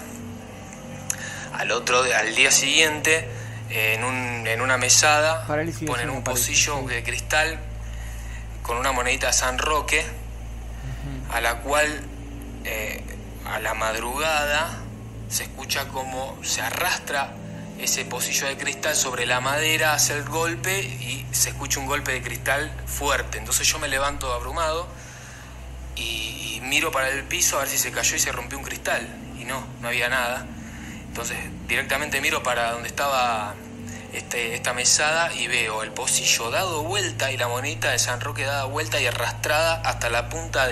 [1.54, 3.26] Al otro al día siguiente,
[3.70, 5.46] en, un, en una mesada,
[5.86, 7.58] ponen un pocillo de cristal
[8.62, 10.04] con una monedita de San Roque,
[11.30, 11.88] a la cual
[12.64, 13.02] eh,
[13.46, 14.78] a la madrugada
[15.32, 17.34] se escucha como se arrastra
[17.78, 22.12] ese pocillo de cristal sobre la madera, hace el golpe y se escucha un golpe
[22.12, 23.38] de cristal fuerte.
[23.38, 24.86] Entonces yo me levanto abrumado
[25.96, 29.06] y, miro para el piso a ver si se cayó y se rompió un cristal.
[29.38, 30.46] Y no, no había nada.
[31.08, 33.54] Entonces directamente miro para donde estaba
[34.12, 38.44] este, esta mesada y veo el pocillo dado vuelta y la monita de San Roque
[38.44, 40.66] dada vuelta y arrastrada hasta la punta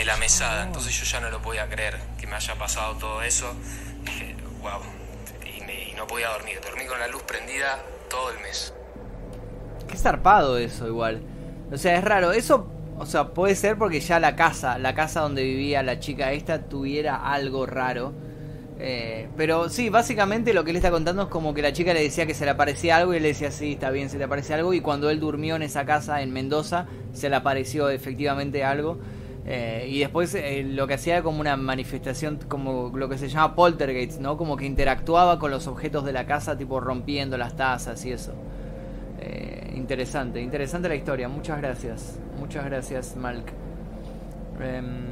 [0.00, 0.64] de la mesada.
[0.64, 3.54] Entonces yo ya no lo podía creer que me haya pasado todo eso.
[4.62, 4.80] Wow,
[5.96, 6.58] no podía dormir.
[6.64, 7.78] Dormí con la luz prendida
[8.08, 8.72] todo el mes.
[9.86, 11.20] Qué zarpado eso igual.
[11.70, 12.32] O sea, es raro.
[12.32, 12.66] Eso,
[12.98, 16.62] o sea, puede ser porque ya la casa, la casa donde vivía la chica esta
[16.62, 18.14] tuviera algo raro.
[18.82, 22.02] Eh, pero sí, básicamente lo que él está contando es como que la chica le
[22.02, 24.24] decía que se le aparecía algo y él le decía, sí, está bien, se le
[24.24, 24.72] aparece algo.
[24.72, 28.98] Y cuando él durmió en esa casa en Mendoza, se le apareció efectivamente algo.
[29.52, 33.56] Eh, y después eh, lo que hacía como una manifestación, como lo que se llama
[33.56, 34.36] poltergeist, ¿no?
[34.36, 38.32] Como que interactuaba con los objetos de la casa, tipo rompiendo las tazas y eso.
[39.18, 41.28] Eh, interesante, interesante la historia.
[41.28, 42.16] Muchas gracias.
[42.38, 43.52] Muchas gracias, Malk.
[44.60, 45.10] Em,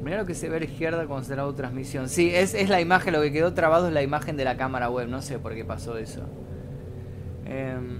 [0.00, 2.08] Mira lo que se ve a la izquierda cuando se transmisión.
[2.08, 4.90] Sí, es, es la imagen, lo que quedó trabado es la imagen de la cámara
[4.90, 5.08] web.
[5.08, 6.22] No sé por qué pasó eso.
[7.46, 7.98] Em,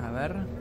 [0.00, 0.57] a ver.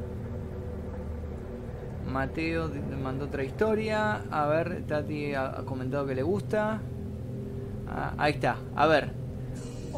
[2.12, 4.22] Mateo mandó otra historia.
[4.32, 6.80] A ver, Tati ha comentado que le gusta.
[7.90, 8.58] Ah, ahí está.
[8.76, 9.28] A ver.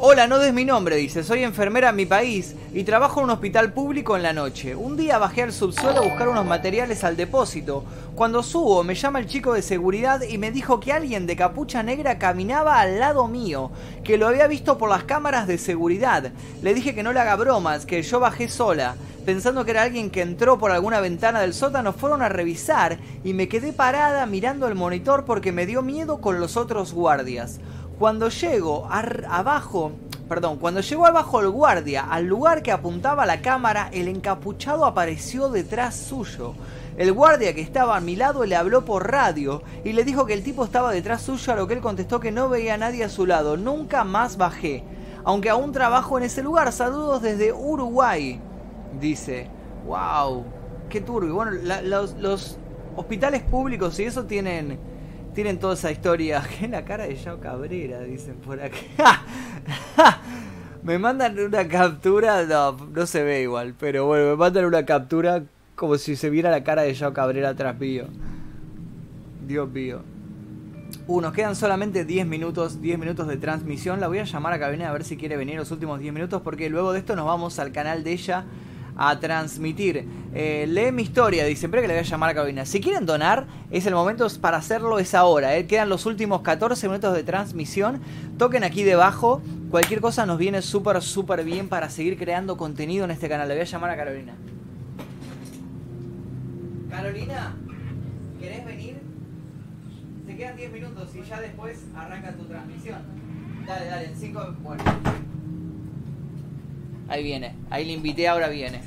[0.02, 1.22] Hola, no des mi nombre, dice.
[1.22, 4.74] Soy enfermera en mi país y trabajo en un hospital público en la noche.
[4.74, 7.84] Un día bajé al subsuelo a buscar unos materiales al depósito.
[8.14, 11.82] Cuando subo, me llama el chico de seguridad y me dijo que alguien de capucha
[11.82, 16.32] negra caminaba al lado mío, que lo había visto por las cámaras de seguridad.
[16.62, 18.96] Le dije que no le haga bromas, que yo bajé sola.
[19.24, 23.34] Pensando que era alguien que entró por alguna ventana del sótano, fueron a revisar y
[23.34, 27.60] me quedé parada mirando el monitor porque me dio miedo con los otros guardias.
[27.98, 29.92] Cuando llego abajo,
[30.26, 35.50] perdón, cuando llegó abajo el guardia al lugar que apuntaba la cámara, el encapuchado apareció
[35.50, 36.54] detrás suyo.
[36.96, 40.32] El guardia que estaba a mi lado le habló por radio y le dijo que
[40.32, 43.04] el tipo estaba detrás suyo, a lo que él contestó que no veía a nadie
[43.04, 43.58] a su lado.
[43.58, 44.82] Nunca más bajé.
[45.24, 46.72] Aunque aún trabajo en ese lugar.
[46.72, 48.40] Saludos desde Uruguay.
[48.98, 49.48] Dice.
[49.86, 50.44] Wow.
[50.88, 51.34] Qué turbio.
[51.34, 51.52] Bueno,
[51.84, 52.58] los,
[52.96, 54.78] hospitales públicos y eso tienen
[55.34, 56.42] tienen toda esa historia.
[56.58, 58.76] Que la cara de Yao Cabrera, dicen por acá.
[60.82, 65.44] me mandan una captura, no, no se ve igual, pero bueno, me mandan una captura
[65.76, 68.06] como si se viera la cara de Yao Cabrera atrás mío.
[69.46, 70.02] Dios mío.
[71.06, 73.98] Uh, nos quedan solamente 10 minutos, 10 minutos de transmisión.
[73.98, 76.42] La voy a llamar a cabina a ver si quiere venir los últimos 10 minutos
[76.42, 78.44] porque luego de esto nos vamos al canal de ella
[79.02, 80.04] a transmitir.
[80.34, 82.66] Eh, lee mi historia, dice, siempre que le voy a llamar a cabina.
[82.66, 85.56] Si quieren donar, es el momento para hacerlo, es ahora.
[85.56, 85.66] Eh.
[85.66, 88.02] Quedan los últimos 14 minutos de transmisión.
[88.36, 89.40] Toquen aquí debajo.
[89.70, 93.48] Cualquier cosa nos viene súper, súper bien para seguir creando contenido en este canal.
[93.48, 94.34] Le voy a llamar a Carolina.
[96.90, 97.56] Carolina,
[98.38, 99.00] ¿querés venir?
[100.26, 102.98] Se quedan 10 minutos y ya después arranca tu transmisión.
[103.66, 104.56] Dale, dale, en 5...
[104.60, 104.84] Bueno.
[107.10, 107.56] Ahí viene.
[107.70, 108.80] Ahí le invité, ahora viene.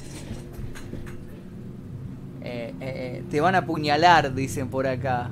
[2.41, 5.29] Eh, eh, eh, te van a apuñalar, dicen por acá.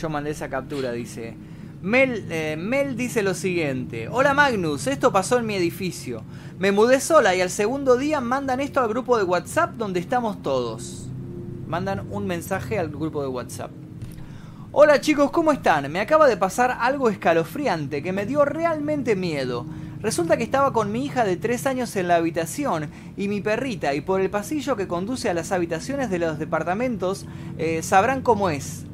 [0.00, 1.36] yo mandé esa captura, dice.
[1.82, 2.24] Mel,
[2.56, 4.08] Mel dice lo siguiente.
[4.08, 6.24] Hola Magnus, esto pasó en mi edificio.
[6.58, 10.42] Me mudé sola y al segundo día mandan esto al grupo de WhatsApp donde estamos
[10.42, 11.10] todos.
[11.66, 13.83] Mandan un mensaje al grupo de WhatsApp.
[14.76, 15.92] Hola chicos, ¿cómo están?
[15.92, 19.66] Me acaba de pasar algo escalofriante que me dio realmente miedo.
[20.00, 23.94] Resulta que estaba con mi hija de 3 años en la habitación y mi perrita
[23.94, 27.24] y por el pasillo que conduce a las habitaciones de los departamentos
[27.56, 28.84] eh, sabrán cómo es.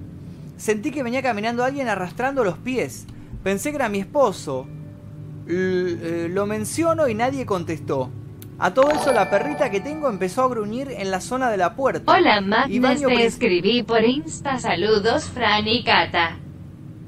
[0.59, 3.07] Sentí que venía caminando alguien arrastrando los pies.
[3.43, 4.67] Pensé que era mi esposo.
[5.49, 8.11] Eh, lo menciono y nadie contestó.
[8.63, 11.75] A todo eso la perrita que tengo empezó a gruñir en la zona de la
[11.75, 12.13] puerta.
[12.13, 14.59] Hola Magnus, te escribí por Insta.
[14.59, 16.37] Saludos, Fran y Cata.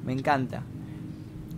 [0.02, 0.62] Me encanta.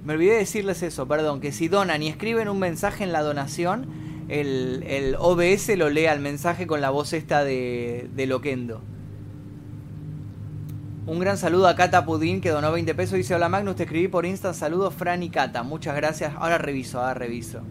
[0.05, 3.87] Me olvidé decirles eso, perdón, que si donan y escriben un mensaje en la donación,
[4.29, 8.83] el, el OBS lo lea el mensaje con la voz esta de, de Loquendo.
[11.07, 13.17] Un gran saludo a Cata Pudín que donó 20 pesos.
[13.17, 14.55] Dice: Hola Magnus, te escribí por Insta.
[14.55, 15.63] Saludos, Fran y Cata.
[15.63, 16.33] Muchas gracias.
[16.37, 17.63] Ahora reviso, ahora reviso.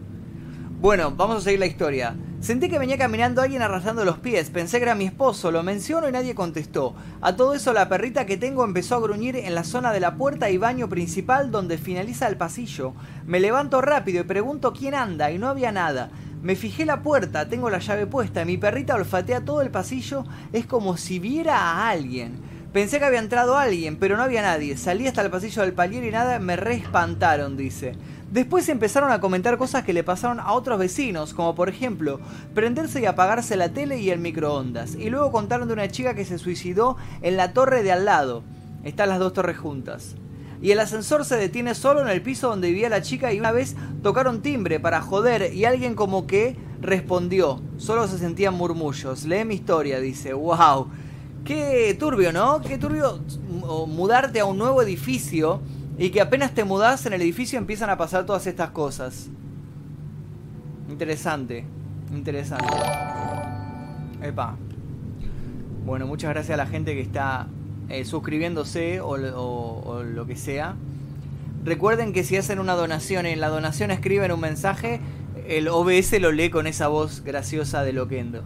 [0.83, 2.13] Bueno, vamos a seguir la historia.
[2.41, 4.49] Sentí que venía caminando alguien arrastrando los pies.
[4.49, 5.49] Pensé que era mi esposo.
[5.49, 6.93] Lo menciono y nadie contestó.
[7.21, 10.15] A todo eso la perrita que tengo empezó a gruñir en la zona de la
[10.15, 12.95] puerta y baño principal donde finaliza el pasillo.
[13.25, 16.11] Me levanto rápido y pregunto quién anda y no había nada.
[16.41, 18.43] Me fijé la puerta, tengo la llave puesta.
[18.43, 20.25] Mi perrita olfatea todo el pasillo.
[20.51, 22.41] Es como si viera a alguien.
[22.73, 24.75] Pensé que había entrado alguien, pero no había nadie.
[24.75, 27.95] Salí hasta el pasillo del palier y nada, me re espantaron, dice.
[28.33, 32.19] Después empezaron a comentar cosas que le pasaron a otros vecinos, como por ejemplo,
[32.55, 34.95] prenderse y apagarse la tele y el microondas.
[34.95, 38.41] Y luego contaron de una chica que se suicidó en la torre de al lado.
[38.83, 40.15] Están las dos torres juntas.
[40.63, 43.51] Y el ascensor se detiene solo en el piso donde vivía la chica y una
[43.51, 47.61] vez tocaron timbre para joder y alguien como que respondió.
[47.77, 49.25] Solo se sentían murmullos.
[49.25, 50.33] Lee mi historia, dice.
[50.33, 50.87] ¡Wow!
[51.45, 52.61] Qué turbio, ¿no?
[52.61, 53.19] Qué turbio
[53.85, 55.61] mudarte a un nuevo edificio
[55.97, 59.29] y que apenas te mudas en el edificio empiezan a pasar todas estas cosas.
[60.89, 61.65] Interesante.
[62.13, 62.65] Interesante.
[64.21, 64.55] Epa.
[65.85, 67.47] Bueno, muchas gracias a la gente que está
[67.89, 70.75] eh, suscribiéndose o, o, lo que sea.
[71.63, 75.01] Recuerden que si hacen una donación, en la donación escriben un mensaje,
[75.47, 78.43] el OBS lo lee con esa voz graciosa de Loquendo.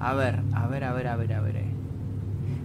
[0.00, 1.67] A ver, a ver, a ver, a ver, a ver.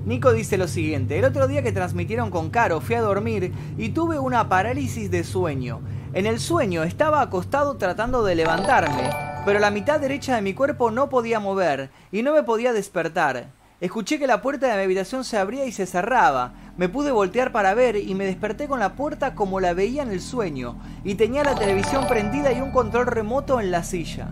[0.05, 3.89] Nico dice lo siguiente, el otro día que transmitieron con Caro fui a dormir y
[3.89, 5.79] tuve una parálisis de sueño.
[6.11, 9.09] En el sueño estaba acostado tratando de levantarme,
[9.45, 13.47] pero la mitad derecha de mi cuerpo no podía mover y no me podía despertar.
[13.79, 16.53] Escuché que la puerta de mi habitación se abría y se cerraba.
[16.75, 20.11] Me pude voltear para ver y me desperté con la puerta como la veía en
[20.11, 24.27] el sueño y tenía la televisión prendida y un control remoto en la silla.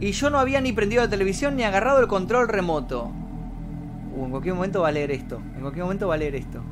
[0.00, 3.10] Y yo no había ni prendido la televisión ni agarrado el control remoto.
[4.16, 5.42] Uh, en cualquier momento va a leer esto.
[5.54, 6.62] En cualquier momento va a leer esto.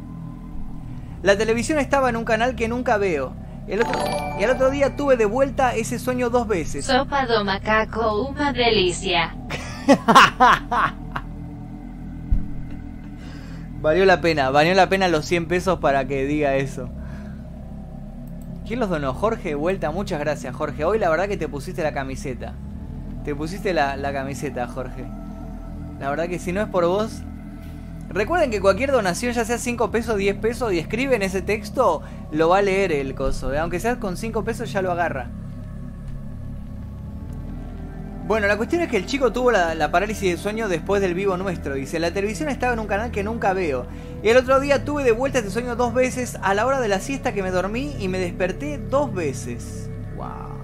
[1.23, 3.35] La televisión estaba en un canal que nunca veo.
[3.67, 4.01] El otro,
[4.41, 6.87] y el otro día tuve de vuelta ese sueño dos veces.
[6.87, 9.37] Sopa do macaco, una delicia.
[13.83, 16.89] valió la pena, valió la pena los 100 pesos para que diga eso.
[18.67, 19.13] ¿Quién los donó?
[19.13, 20.85] Jorge de vuelta, muchas gracias Jorge.
[20.85, 22.55] Hoy la verdad que te pusiste la camiseta.
[23.29, 25.05] Te pusiste la, la camiseta, Jorge.
[26.01, 27.21] La verdad que si no es por vos,
[28.09, 32.01] Recuerden que cualquier donación, ya sea 5 pesos, 10 pesos, y escriben ese texto,
[32.33, 33.53] lo va a leer el coso.
[33.53, 33.59] ¿eh?
[33.59, 35.29] Aunque sea con 5 pesos, ya lo agarra.
[38.27, 41.37] Bueno, la cuestión es que el chico tuvo la, parálisis de sueño después del vivo
[41.37, 41.75] nuestro.
[41.75, 43.85] Dice, la televisión estaba en un canal que nunca veo.
[44.23, 46.89] Y el otro día tuve de vuelta este sueño dos veces a la hora de
[46.89, 49.91] la siesta que me dormí y me desperté dos veces.
[50.17, 50.58] Wow.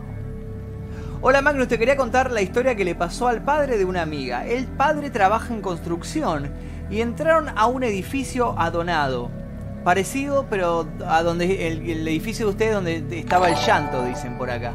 [1.27, 4.47] Hola Magnus, te quería contar la historia que le pasó al padre de una amiga.
[4.47, 6.53] El padre trabaja en construcción
[6.91, 9.31] y entraron a un edificio adonado.
[9.85, 14.75] Parecido, pero a donde el, edificio de ustedes donde estaba el llanto, dicen por acá.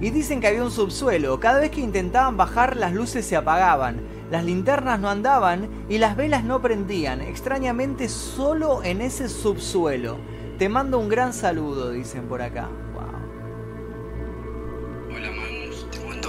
[0.00, 1.38] Y dicen que había un subsuelo.
[1.40, 4.00] Cada vez que intentaban bajar, las luces se apagaban,
[4.30, 7.20] las linternas no andaban y las velas no prendían.
[7.20, 10.16] Extrañamente, solo en ese subsuelo.
[10.58, 12.70] Te mando un gran saludo, dicen por acá.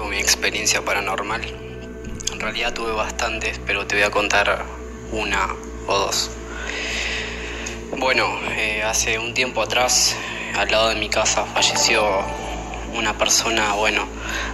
[0.05, 1.41] Mi experiencia paranormal.
[2.31, 4.65] En realidad tuve bastantes, pero te voy a contar
[5.11, 5.55] una
[5.87, 6.29] o dos.
[7.97, 10.15] Bueno, eh, hace un tiempo atrás,
[10.55, 12.21] al lado de mi casa, falleció
[12.95, 14.07] una persona, bueno,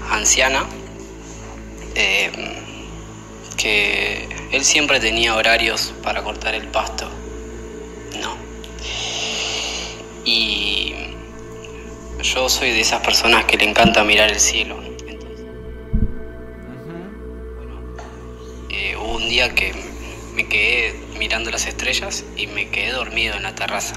[0.10, 0.66] anciana,
[1.96, 2.32] eh,
[3.58, 7.10] que él siempre tenía horarios para cortar el pasto,
[8.22, 8.36] ¿no?
[10.26, 10.94] Y
[12.22, 14.93] yo soy de esas personas que le encanta mirar el cielo.
[19.24, 19.74] Un día que
[20.36, 23.96] me quedé mirando las estrellas y me quedé dormido en la terraza.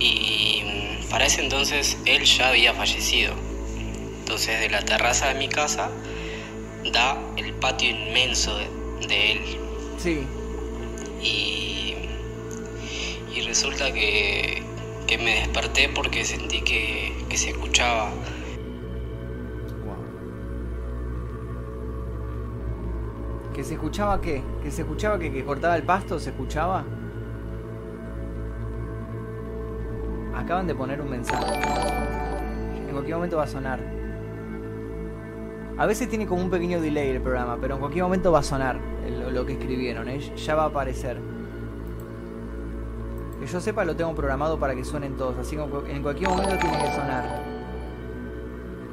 [0.00, 3.32] Y mm, para ese entonces él ya había fallecido.
[4.18, 5.88] Entonces de la terraza de mi casa
[6.92, 8.58] da el patio inmenso
[9.06, 9.40] de, él.
[9.98, 10.26] Sí.
[11.22, 11.94] Y,
[13.32, 14.64] y resulta que,
[15.06, 18.10] que, me desperté porque sentí que, que se escuchaba
[23.70, 24.42] se escuchaba qué?
[24.64, 26.18] ¿Que se escuchaba que, que cortaba el pasto?
[26.18, 26.82] ¿Se escuchaba?
[30.34, 31.54] Acaban de poner un mensaje.
[32.88, 33.78] En cualquier momento va a sonar.
[35.78, 38.42] A veces tiene como un pequeño delay el programa, pero en cualquier momento va a
[38.42, 38.80] sonar
[39.30, 40.08] lo que escribieron.
[40.08, 40.18] ¿eh?
[40.18, 41.20] Ya va a aparecer.
[43.38, 45.62] Que yo sepa lo tengo programado para que suenen todos, así que
[45.92, 47.24] en cualquier momento tiene que sonar.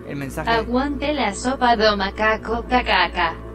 [0.08, 0.52] El mensaje.
[0.52, 3.47] Aguante la sopa do macaco cacaca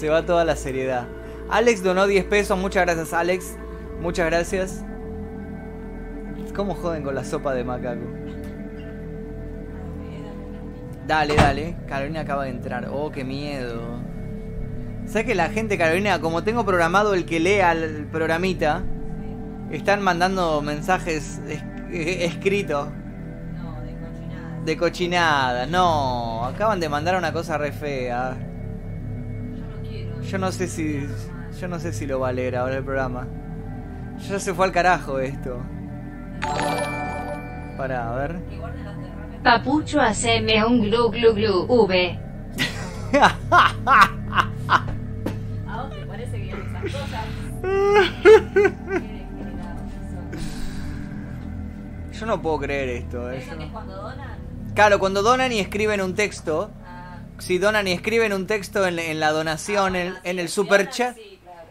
[0.00, 1.06] se va toda la seriedad.
[1.50, 3.56] Alex donó 10 pesos, muchas gracias Alex.
[4.00, 4.82] Muchas gracias.
[6.56, 8.00] ¿Cómo joden con la sopa de macaco?
[11.06, 11.76] Dale, dale.
[11.86, 12.88] Carolina acaba de entrar.
[12.90, 13.98] Oh, qué miedo.
[15.04, 18.82] ¿Sabes que la gente, Carolina, como tengo programado el que lea el programita,
[19.70, 21.42] están mandando mensajes
[21.90, 22.88] escritos?
[22.88, 24.64] No, de cochinada.
[24.64, 26.46] De cochinada, no.
[26.46, 28.49] Acaban de mandar una cosa re fea.
[30.22, 31.06] Yo no sé si.
[31.60, 33.26] Yo no sé si lo va a leer ahora el programa.
[34.28, 35.60] Ya se fue al carajo esto.
[37.76, 38.36] Para, a ver.
[39.42, 42.18] Papucho, haceme un glu glu glu V.
[43.20, 43.34] ¿A
[45.82, 47.24] vos te parece que esas cosas?
[52.12, 53.30] Yo no puedo creer esto.
[53.30, 54.38] ¿Eso que es cuando donan?
[54.74, 56.70] Claro, cuando donan y escriben un texto
[57.40, 61.16] si donan y escriben un texto en, la donación, en, el super chat,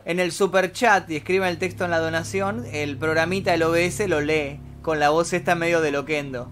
[0.03, 4.07] en el super chat y escriben el texto en la donación, el programita, el OBS
[4.07, 6.49] lo lee con la voz esta medio de loquendo.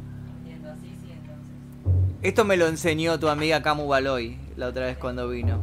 [2.22, 5.62] Esto me lo enseñó tu amiga Camu Baloy la otra vez cuando vino.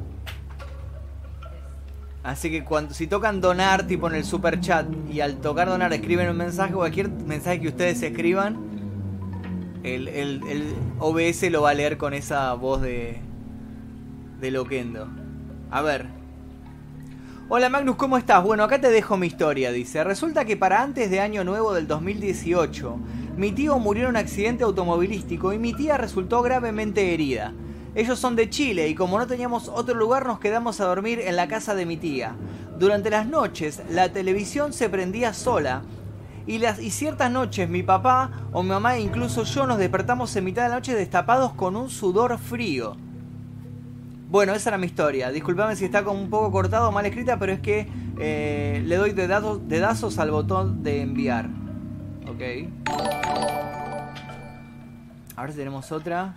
[2.24, 5.92] Así que cuando, si tocan donar, tipo en el super chat, y al tocar donar
[5.92, 8.56] escriben un mensaje, cualquier mensaje que ustedes escriban,
[9.82, 13.20] el, el OBS lo va a leer con esa voz de,
[14.44, 15.08] de Loquendo.
[15.70, 16.06] A ver.
[17.48, 18.44] Hola Magnus, ¿cómo estás?
[18.44, 20.04] Bueno, acá te dejo mi historia, dice.
[20.04, 22.98] Resulta que para antes de Año Nuevo del 2018,
[23.38, 27.54] mi tío murió en un accidente automovilístico y mi tía resultó gravemente herida.
[27.94, 31.36] Ellos son de Chile y como no teníamos otro lugar nos quedamos a dormir en
[31.36, 32.36] la casa de mi tía.
[32.78, 35.84] Durante las noches la televisión se prendía sola
[36.46, 40.36] y, las, y ciertas noches mi papá o mi mamá e incluso yo nos despertamos
[40.36, 42.98] en mitad de la noche destapados con un sudor frío.
[44.34, 45.30] Bueno, esa era mi historia.
[45.30, 47.86] Disculpame si está como un poco cortado o mal escrita, pero es que
[48.18, 51.48] eh, le doy dedazos, al botón de enviar.
[52.26, 52.42] Ok.
[55.36, 56.34] Ahora tenemos otra.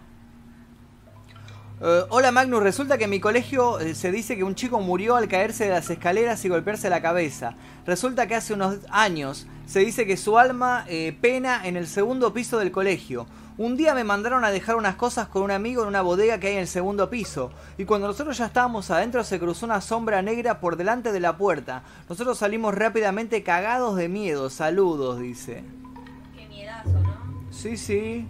[1.81, 5.15] Eh, hola Magnus, resulta que en mi colegio eh, se dice que un chico murió
[5.15, 7.55] al caerse de las escaleras y golpearse la cabeza.
[7.87, 10.85] Resulta que hace unos años se dice que su alma
[11.19, 13.25] pena en el segundo piso del colegio.
[13.57, 16.45] Un día me mandaron a dejar unas cosas con un amigo en una bodega que
[16.47, 17.49] hay en el segundo piso,
[17.79, 21.37] y cuando nosotros ya estábamos adentro se cruzó una sombra negra por delante de la
[21.37, 21.81] puerta.
[22.07, 24.51] Nosotros salimos rápidamente cagados de miedo.
[24.51, 25.63] Saludos, dice.
[26.35, 27.17] Qué miedazo, ¿no?
[27.49, 28.27] Sí, sí.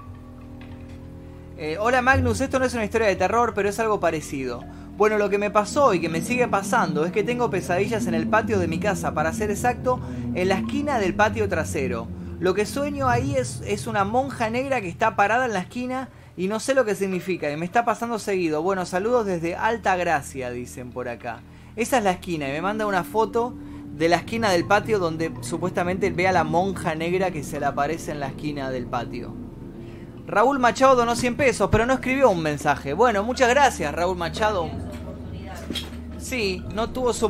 [1.57, 4.63] Eh, hola Magnus, esto no es una historia de terror, pero es algo parecido.
[4.95, 8.13] Bueno, lo que me pasó y que me sigue pasando es que tengo pesadillas en
[8.13, 9.99] el patio de mi casa, para ser exacto,
[10.33, 12.07] en la esquina del patio trasero.
[12.39, 16.09] Lo que sueño ahí es, es una monja negra que está parada en la esquina
[16.35, 18.61] y no sé lo que significa y me está pasando seguido.
[18.61, 21.41] Bueno, saludos desde Alta Gracia, dicen por acá.
[21.75, 23.55] Esa es la esquina y me manda una foto
[23.95, 27.65] de la esquina del patio donde supuestamente ve a la monja negra que se le
[27.65, 29.33] aparece en la esquina del patio.
[30.27, 32.93] Raúl Machado donó 100 pesos, pero no escribió un mensaje.
[32.93, 34.69] Bueno, muchas gracias, Raúl Machado.
[36.27, 37.29] Sí, no tuvo su,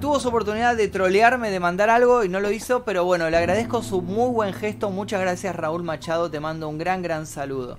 [0.00, 3.36] tuvo su oportunidad de trolearme, de mandar algo y no lo hizo, pero bueno, le
[3.36, 4.90] agradezco su muy buen gesto.
[4.90, 7.78] Muchas gracias Raúl Machado, te mando un gran, gran saludo.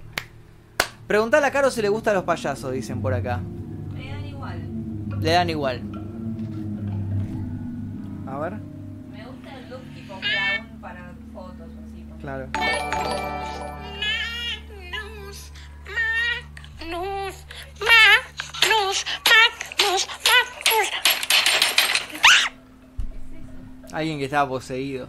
[1.07, 3.39] Preguntale a Caro si le gustan los payasos, dicen por acá.
[3.95, 5.21] Le dan igual.
[5.21, 5.81] Le dan igual.
[8.27, 8.53] A ver.
[9.13, 12.05] Me gusta el look tipo clown para fotos o así.
[12.19, 12.49] Claro.
[23.91, 25.07] Alguien que estaba poseído.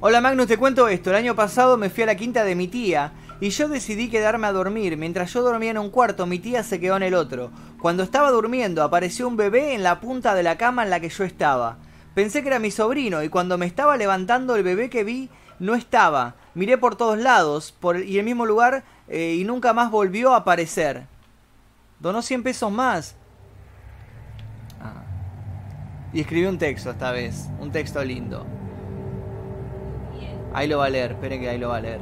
[0.00, 1.10] Hola Magnus, te cuento esto.
[1.10, 4.46] El año pasado me fui a la quinta de mi tía y yo decidí quedarme
[4.46, 4.96] a dormir.
[4.96, 7.50] Mientras yo dormía en un cuarto, mi tía se quedó en el otro.
[7.80, 11.08] Cuando estaba durmiendo, apareció un bebé en la punta de la cama en la que
[11.08, 11.78] yo estaba.
[12.14, 15.30] Pensé que era mi sobrino y cuando me estaba levantando el bebé que vi
[15.60, 16.34] no estaba.
[16.54, 17.74] Miré por todos lados
[18.04, 21.06] y el mismo lugar eh, y nunca más volvió a aparecer.
[22.00, 23.16] Donó 100 pesos más.
[26.12, 28.46] Y escribí un texto esta vez, un texto lindo.
[30.54, 32.00] Ahí lo va a leer, esperen que ahí lo va a leer.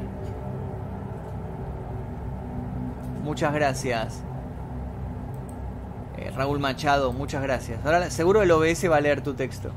[3.21, 4.23] Muchas gracias.
[6.17, 7.85] Eh, Raúl Machado, muchas gracias.
[7.85, 9.71] Ahora seguro el OBS va a leer tu texto.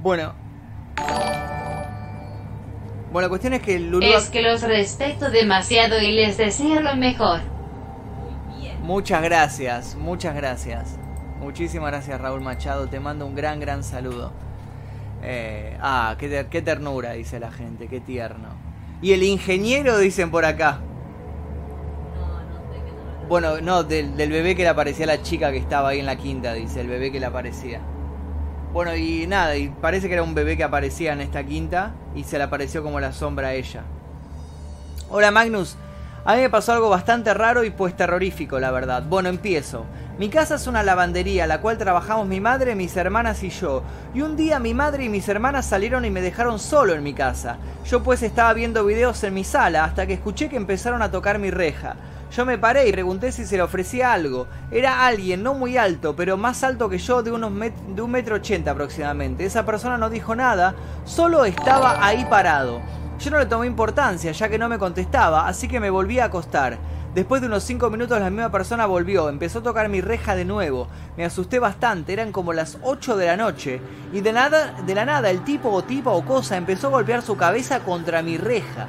[0.00, 0.34] Bueno.
[3.12, 4.06] Bueno, la cuestión es que Lulu...
[4.06, 7.51] Es que los respeto demasiado y les deseo lo mejor.
[8.82, 10.98] Muchas gracias, muchas gracias.
[11.38, 14.32] Muchísimas gracias Raúl Machado, te mando un gran, gran saludo.
[15.22, 18.48] Eh, ah, qué, qué, ternura, dice la gente, qué tierno.
[19.00, 20.80] Y el ingeniero, dicen por acá.
[23.28, 26.52] Bueno, no, del, bebé que le aparecía la chica que estaba ahí en la quinta,
[26.52, 27.80] dice, el bebé que le aparecía.
[28.72, 32.24] Bueno, y nada, y parece que era un bebé que aparecía en esta quinta y
[32.24, 33.84] se le apareció como la sombra a ella.
[35.08, 35.76] Hola Magnus,
[36.24, 39.02] a mí me pasó algo bastante raro y pues terrorífico, la verdad.
[39.02, 39.84] Bueno, empiezo.
[40.18, 43.82] Mi casa es una lavandería, la cual trabajamos mi madre, mis hermanas y yo.
[44.14, 47.12] Y un día mi madre y mis hermanas salieron y me dejaron solo en mi
[47.12, 47.56] casa.
[47.86, 51.38] Yo pues estaba viendo videos en mi sala hasta que escuché que empezaron a tocar
[51.38, 51.96] mi reja.
[52.30, 54.46] Yo me paré y pregunté si se le ofrecía algo.
[54.70, 57.52] Era alguien no muy alto, pero más alto que yo, de, unos
[57.88, 59.44] de un metro ochenta aproximadamente.
[59.44, 62.80] Esa persona no dijo nada, solo estaba ahí parado.
[63.22, 66.24] Yo no le tomé importancia, ya que no me contestaba, así que me volví a
[66.24, 66.76] acostar.
[67.14, 70.44] Después de unos 5 minutos la misma persona volvió, empezó a tocar mi reja de
[70.44, 70.88] nuevo.
[71.16, 73.80] Me asusté bastante, eran como las 8 de la noche.
[74.12, 77.22] Y de nada, de la nada el tipo o tipa o cosa empezó a golpear
[77.22, 78.88] su cabeza contra mi reja.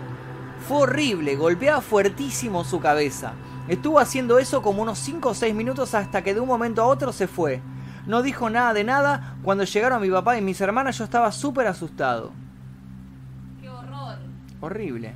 [0.67, 3.33] Fue horrible, golpeaba fuertísimo su cabeza.
[3.67, 6.87] Estuvo haciendo eso como unos 5 o 6 minutos hasta que de un momento a
[6.87, 7.61] otro se fue.
[8.07, 9.35] No dijo nada de nada.
[9.43, 12.31] Cuando llegaron mi papá y mis hermanas yo estaba súper asustado.
[14.63, 15.11] Horrible.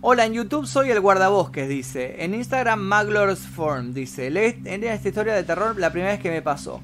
[0.00, 2.24] Hola, en YouTube soy el guardabosques, dice.
[2.24, 2.90] En Instagram,
[3.36, 4.28] Form, dice.
[4.28, 6.80] En esta historia de terror la primera vez que me pasó.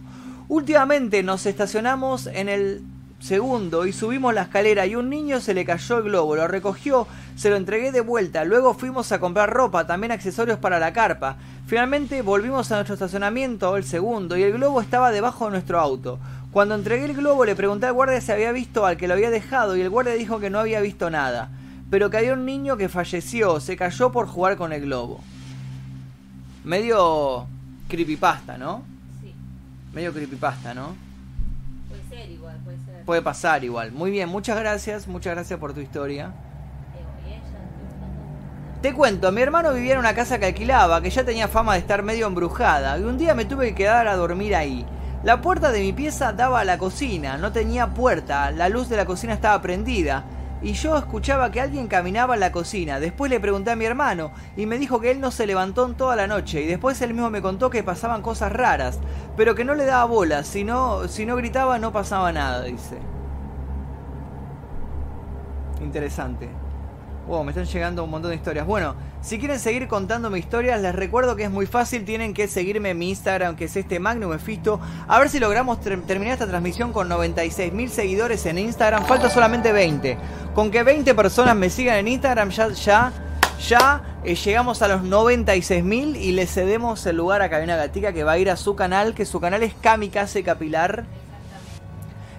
[0.48, 2.82] Últimamente nos estacionamos en el
[3.18, 7.06] segundo y subimos la escalera y un niño se le cayó el globo, lo recogió,
[7.34, 11.38] se lo entregué de vuelta, luego fuimos a comprar ropa, también accesorios para la carpa.
[11.66, 16.18] Finalmente volvimos a nuestro estacionamiento, el segundo, y el globo estaba debajo de nuestro auto.
[16.57, 19.28] Cuando entregué el globo le pregunté al guardia si había visto al que lo había
[19.28, 21.50] dejado y el guardia dijo que no había visto nada
[21.90, 25.20] pero que había un niño que falleció, se cayó por jugar con el globo.
[26.64, 27.46] Medio
[27.88, 28.82] creepypasta, ¿no?
[29.20, 29.34] Sí.
[29.92, 30.96] Medio creepypasta, ¿no?
[31.90, 33.04] Puede ser igual, puede ser.
[33.04, 33.92] Puede pasar igual.
[33.92, 36.32] Muy bien, muchas gracias, muchas gracias por tu historia.
[38.80, 41.80] Te cuento, mi hermano vivía en una casa que alquilaba, que ya tenía fama de
[41.80, 44.86] estar medio embrujada, y un día me tuve que quedar a dormir ahí.
[45.27, 48.97] La puerta de mi pieza daba a la cocina, no tenía puerta, la luz de
[48.97, 50.22] la cocina estaba prendida,
[50.62, 53.01] y yo escuchaba que alguien caminaba en la cocina.
[53.01, 55.97] Después le pregunté a mi hermano y me dijo que él no se levantó en
[55.97, 59.01] toda la noche y después él mismo me contó que pasaban cosas raras,
[59.37, 62.97] pero que no le daba bola, si no, si no gritaba no pasaba nada, dice.
[65.83, 66.49] Interesante.
[67.27, 68.64] Wow, me están llegando un montón de historias.
[68.64, 72.05] Bueno, si quieren seguir contándome historias, les recuerdo que es muy fácil.
[72.05, 74.79] Tienen que seguirme en mi Instagram, que es este Magnum Efisto.
[75.09, 79.07] A ver si logramos terminar esta transmisión con 96 mil seguidores en Instagram.
[79.07, 80.16] Falta solamente 20.
[80.55, 83.12] Con que 20 personas me sigan en Instagram, ya, ya,
[83.59, 88.12] ya eh, llegamos a los 96 mil y le cedemos el lugar a Cabina Gatica
[88.12, 91.05] que va a ir a su canal, que su canal es Kamikaze Capilar.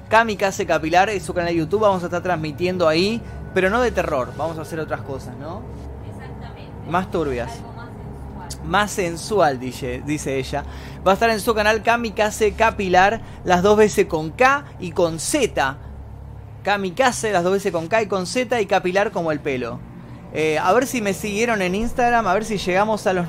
[0.08, 1.82] Kamikaze Capilar es su canal de YouTube.
[1.82, 3.22] Vamos a estar transmitiendo ahí
[3.58, 4.34] pero no de terror.
[4.38, 5.64] Vamos a hacer otras cosas, ¿no?
[6.08, 6.72] Exactamente.
[6.88, 7.50] Más turbias.
[8.64, 10.64] más sensual, dice, dice ella.
[11.06, 15.20] Va a estar en su canal Kamikaze Capilar, las dos veces con K y con
[15.20, 15.76] Z.
[16.62, 19.80] Kamikaze, las dos veces con K y con Z y capilar como el pelo.
[20.36, 23.26] Eh, a ver si me siguieron en Instagram, a ver si llegamos a los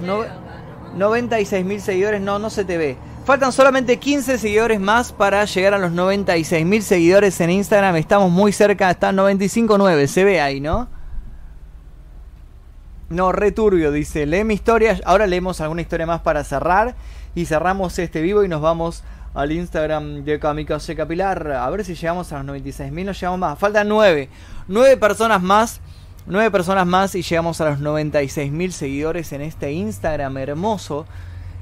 [0.95, 2.21] 96 mil seguidores.
[2.21, 2.99] No, no se te ve.
[3.29, 7.97] Faltan solamente 15 seguidores más para llegar a los 96 mil seguidores en Instagram.
[7.97, 10.89] Estamos muy cerca, está 95.9, se ve ahí, ¿no?
[13.11, 14.25] No, returbio, dice.
[14.25, 14.99] Lee mi historia.
[15.05, 16.95] Ahora leemos alguna historia más para cerrar.
[17.35, 19.05] Y cerramos este vivo y nos vamos
[19.35, 21.53] al Instagram de Kamikaze Capilar.
[21.53, 23.05] A ver si llegamos a los 96 mil.
[23.05, 23.59] No llegamos más.
[23.59, 24.31] Faltan 9.
[24.69, 25.83] 9 personas más.
[26.25, 31.05] 9 personas más y llegamos a los 96 mil seguidores en este Instagram hermoso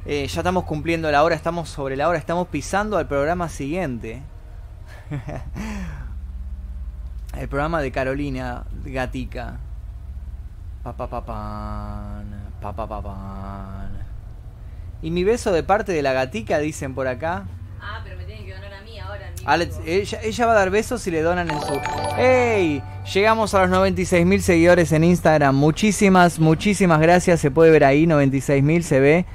[0.07, 4.23] eh, ya estamos cumpliendo la hora, estamos sobre la hora, estamos pisando al programa siguiente.
[7.37, 9.59] El programa de Carolina Gatica.
[10.83, 12.23] Papá papá
[15.03, 17.47] Y mi beso de parte de la gatica, dicen por acá.
[17.81, 19.33] Ah, pero me tienen que donar a mí ahora.
[19.45, 21.81] Alex, ella, ella, va a dar besos y le donan en su...
[22.17, 22.81] ¡Ey!
[23.13, 25.57] Llegamos a los 96 mil seguidores en Instagram.
[25.57, 27.41] Muchísimas, muchísimas gracias.
[27.41, 29.27] Se puede ver ahí, 96 mil se ve.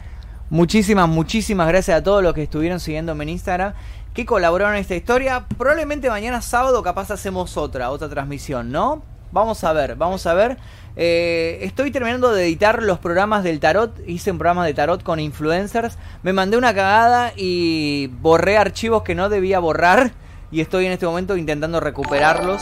[0.52, 3.74] Muchísimas, muchísimas gracias a todos los que estuvieron siguiéndome en Instagram,
[4.14, 5.46] que colaboraron en esta historia.
[5.58, 9.02] Probablemente mañana sábado capaz hacemos otra, otra transmisión, ¿no?
[9.32, 10.58] Vamos a ver, vamos a ver.
[10.98, 13.98] Eh, estoy terminando de editar los programas del tarot.
[14.06, 15.98] Hice un programa de tarot con influencers.
[16.22, 20.12] Me mandé una cagada y borré archivos que no debía borrar.
[20.52, 22.62] Y estoy en este momento intentando recuperarlos.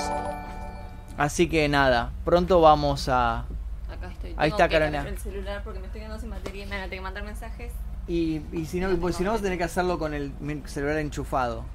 [1.17, 3.45] Así que nada, pronto vamos a,
[4.39, 5.05] Ahí está, Carolina.
[5.07, 7.23] el celular porque me estoy quedando sin batería y me van a tener que mandar
[7.23, 7.73] mensajes.
[8.07, 10.31] Y, y si no, pues, si no vas a tener que hacerlo con el
[10.65, 11.65] celular enchufado.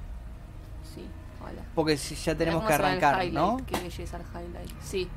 [0.95, 1.05] Sí,
[1.41, 1.61] hola.
[1.75, 3.57] Porque si ya tenemos que arrancar, ¿no?
[3.67, 4.71] Qué belleza el highlight.
[4.81, 5.07] Sí.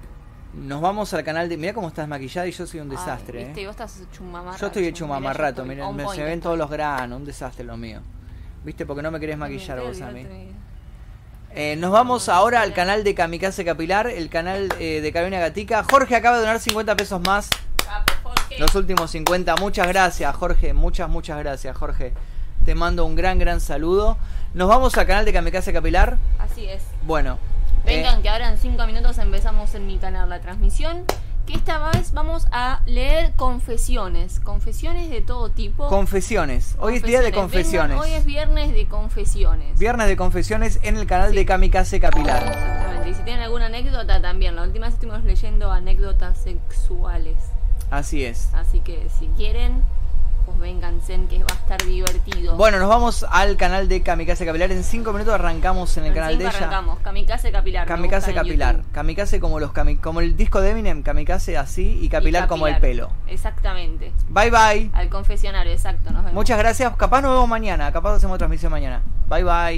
[0.55, 1.57] Nos vamos al canal de.
[1.57, 3.46] Mira cómo estás maquillada y yo soy un desastre.
[3.46, 3.66] viste, ¿eh?
[3.66, 5.64] vos estás hecho un Yo estoy hecho un mamarrato.
[5.64, 7.18] Mira, me, se ven todos los granos.
[7.18, 8.01] Un desastre lo mío.
[8.64, 8.84] ¿Viste?
[8.84, 10.26] Porque no me querés maquillar vos a mí.
[11.55, 15.84] Eh, nos vamos ahora al canal de Kamikaze Capilar, el canal eh, de Carolina Gatica.
[15.90, 17.49] Jorge acaba de donar 50 pesos más.
[18.59, 19.57] Los últimos 50.
[19.57, 20.72] Muchas gracias, Jorge.
[20.72, 22.12] Muchas, muchas gracias, Jorge.
[22.64, 24.18] Te mando un gran, gran saludo.
[24.55, 26.18] Nos vamos al canal de Kamikaze Capilar.
[26.38, 26.82] Así es.
[27.03, 27.38] Bueno.
[27.84, 31.05] Vengan, eh, que ahora en 5 minutos empezamos en mi canal la transmisión
[31.49, 35.88] que esta vez vamos a leer confesiones, confesiones de todo tipo.
[35.88, 37.99] Confesiones, hoy es día de confesiones.
[37.99, 39.78] hoy es viernes de confesiones.
[39.78, 42.46] Viernes de confesiones en el canal de Kamikaze Capilar.
[42.46, 47.38] Exactamente, y si tienen alguna anécdota también, la última vez estuvimos leyendo anécdotas sexuales.
[47.90, 48.51] Así es.
[48.53, 49.82] Así que si quieren,
[50.49, 52.57] pues vénganse que va a estar divertido.
[52.57, 54.72] Bueno, nos vamos al canal de Kamikaze Capilar.
[54.72, 56.57] En cinco minutos arrancamos en el canal de ella.
[56.57, 57.86] arrancamos, Kamikaze Capilar.
[57.86, 58.82] Kamikaze Capilar.
[58.92, 63.11] Kamikaze como los como el disco de Eminem, Kamikaze así y capilar, como el pelo.
[63.26, 64.11] Exactamente.
[64.30, 64.90] Bye bye.
[64.94, 66.11] Al confesionario, exacto.
[66.32, 66.96] Muchas gracias.
[66.96, 67.92] Capaz nos vemos mañana.
[67.92, 69.03] Capaz hacemos transmisión mañana.
[69.28, 69.76] Bye bye.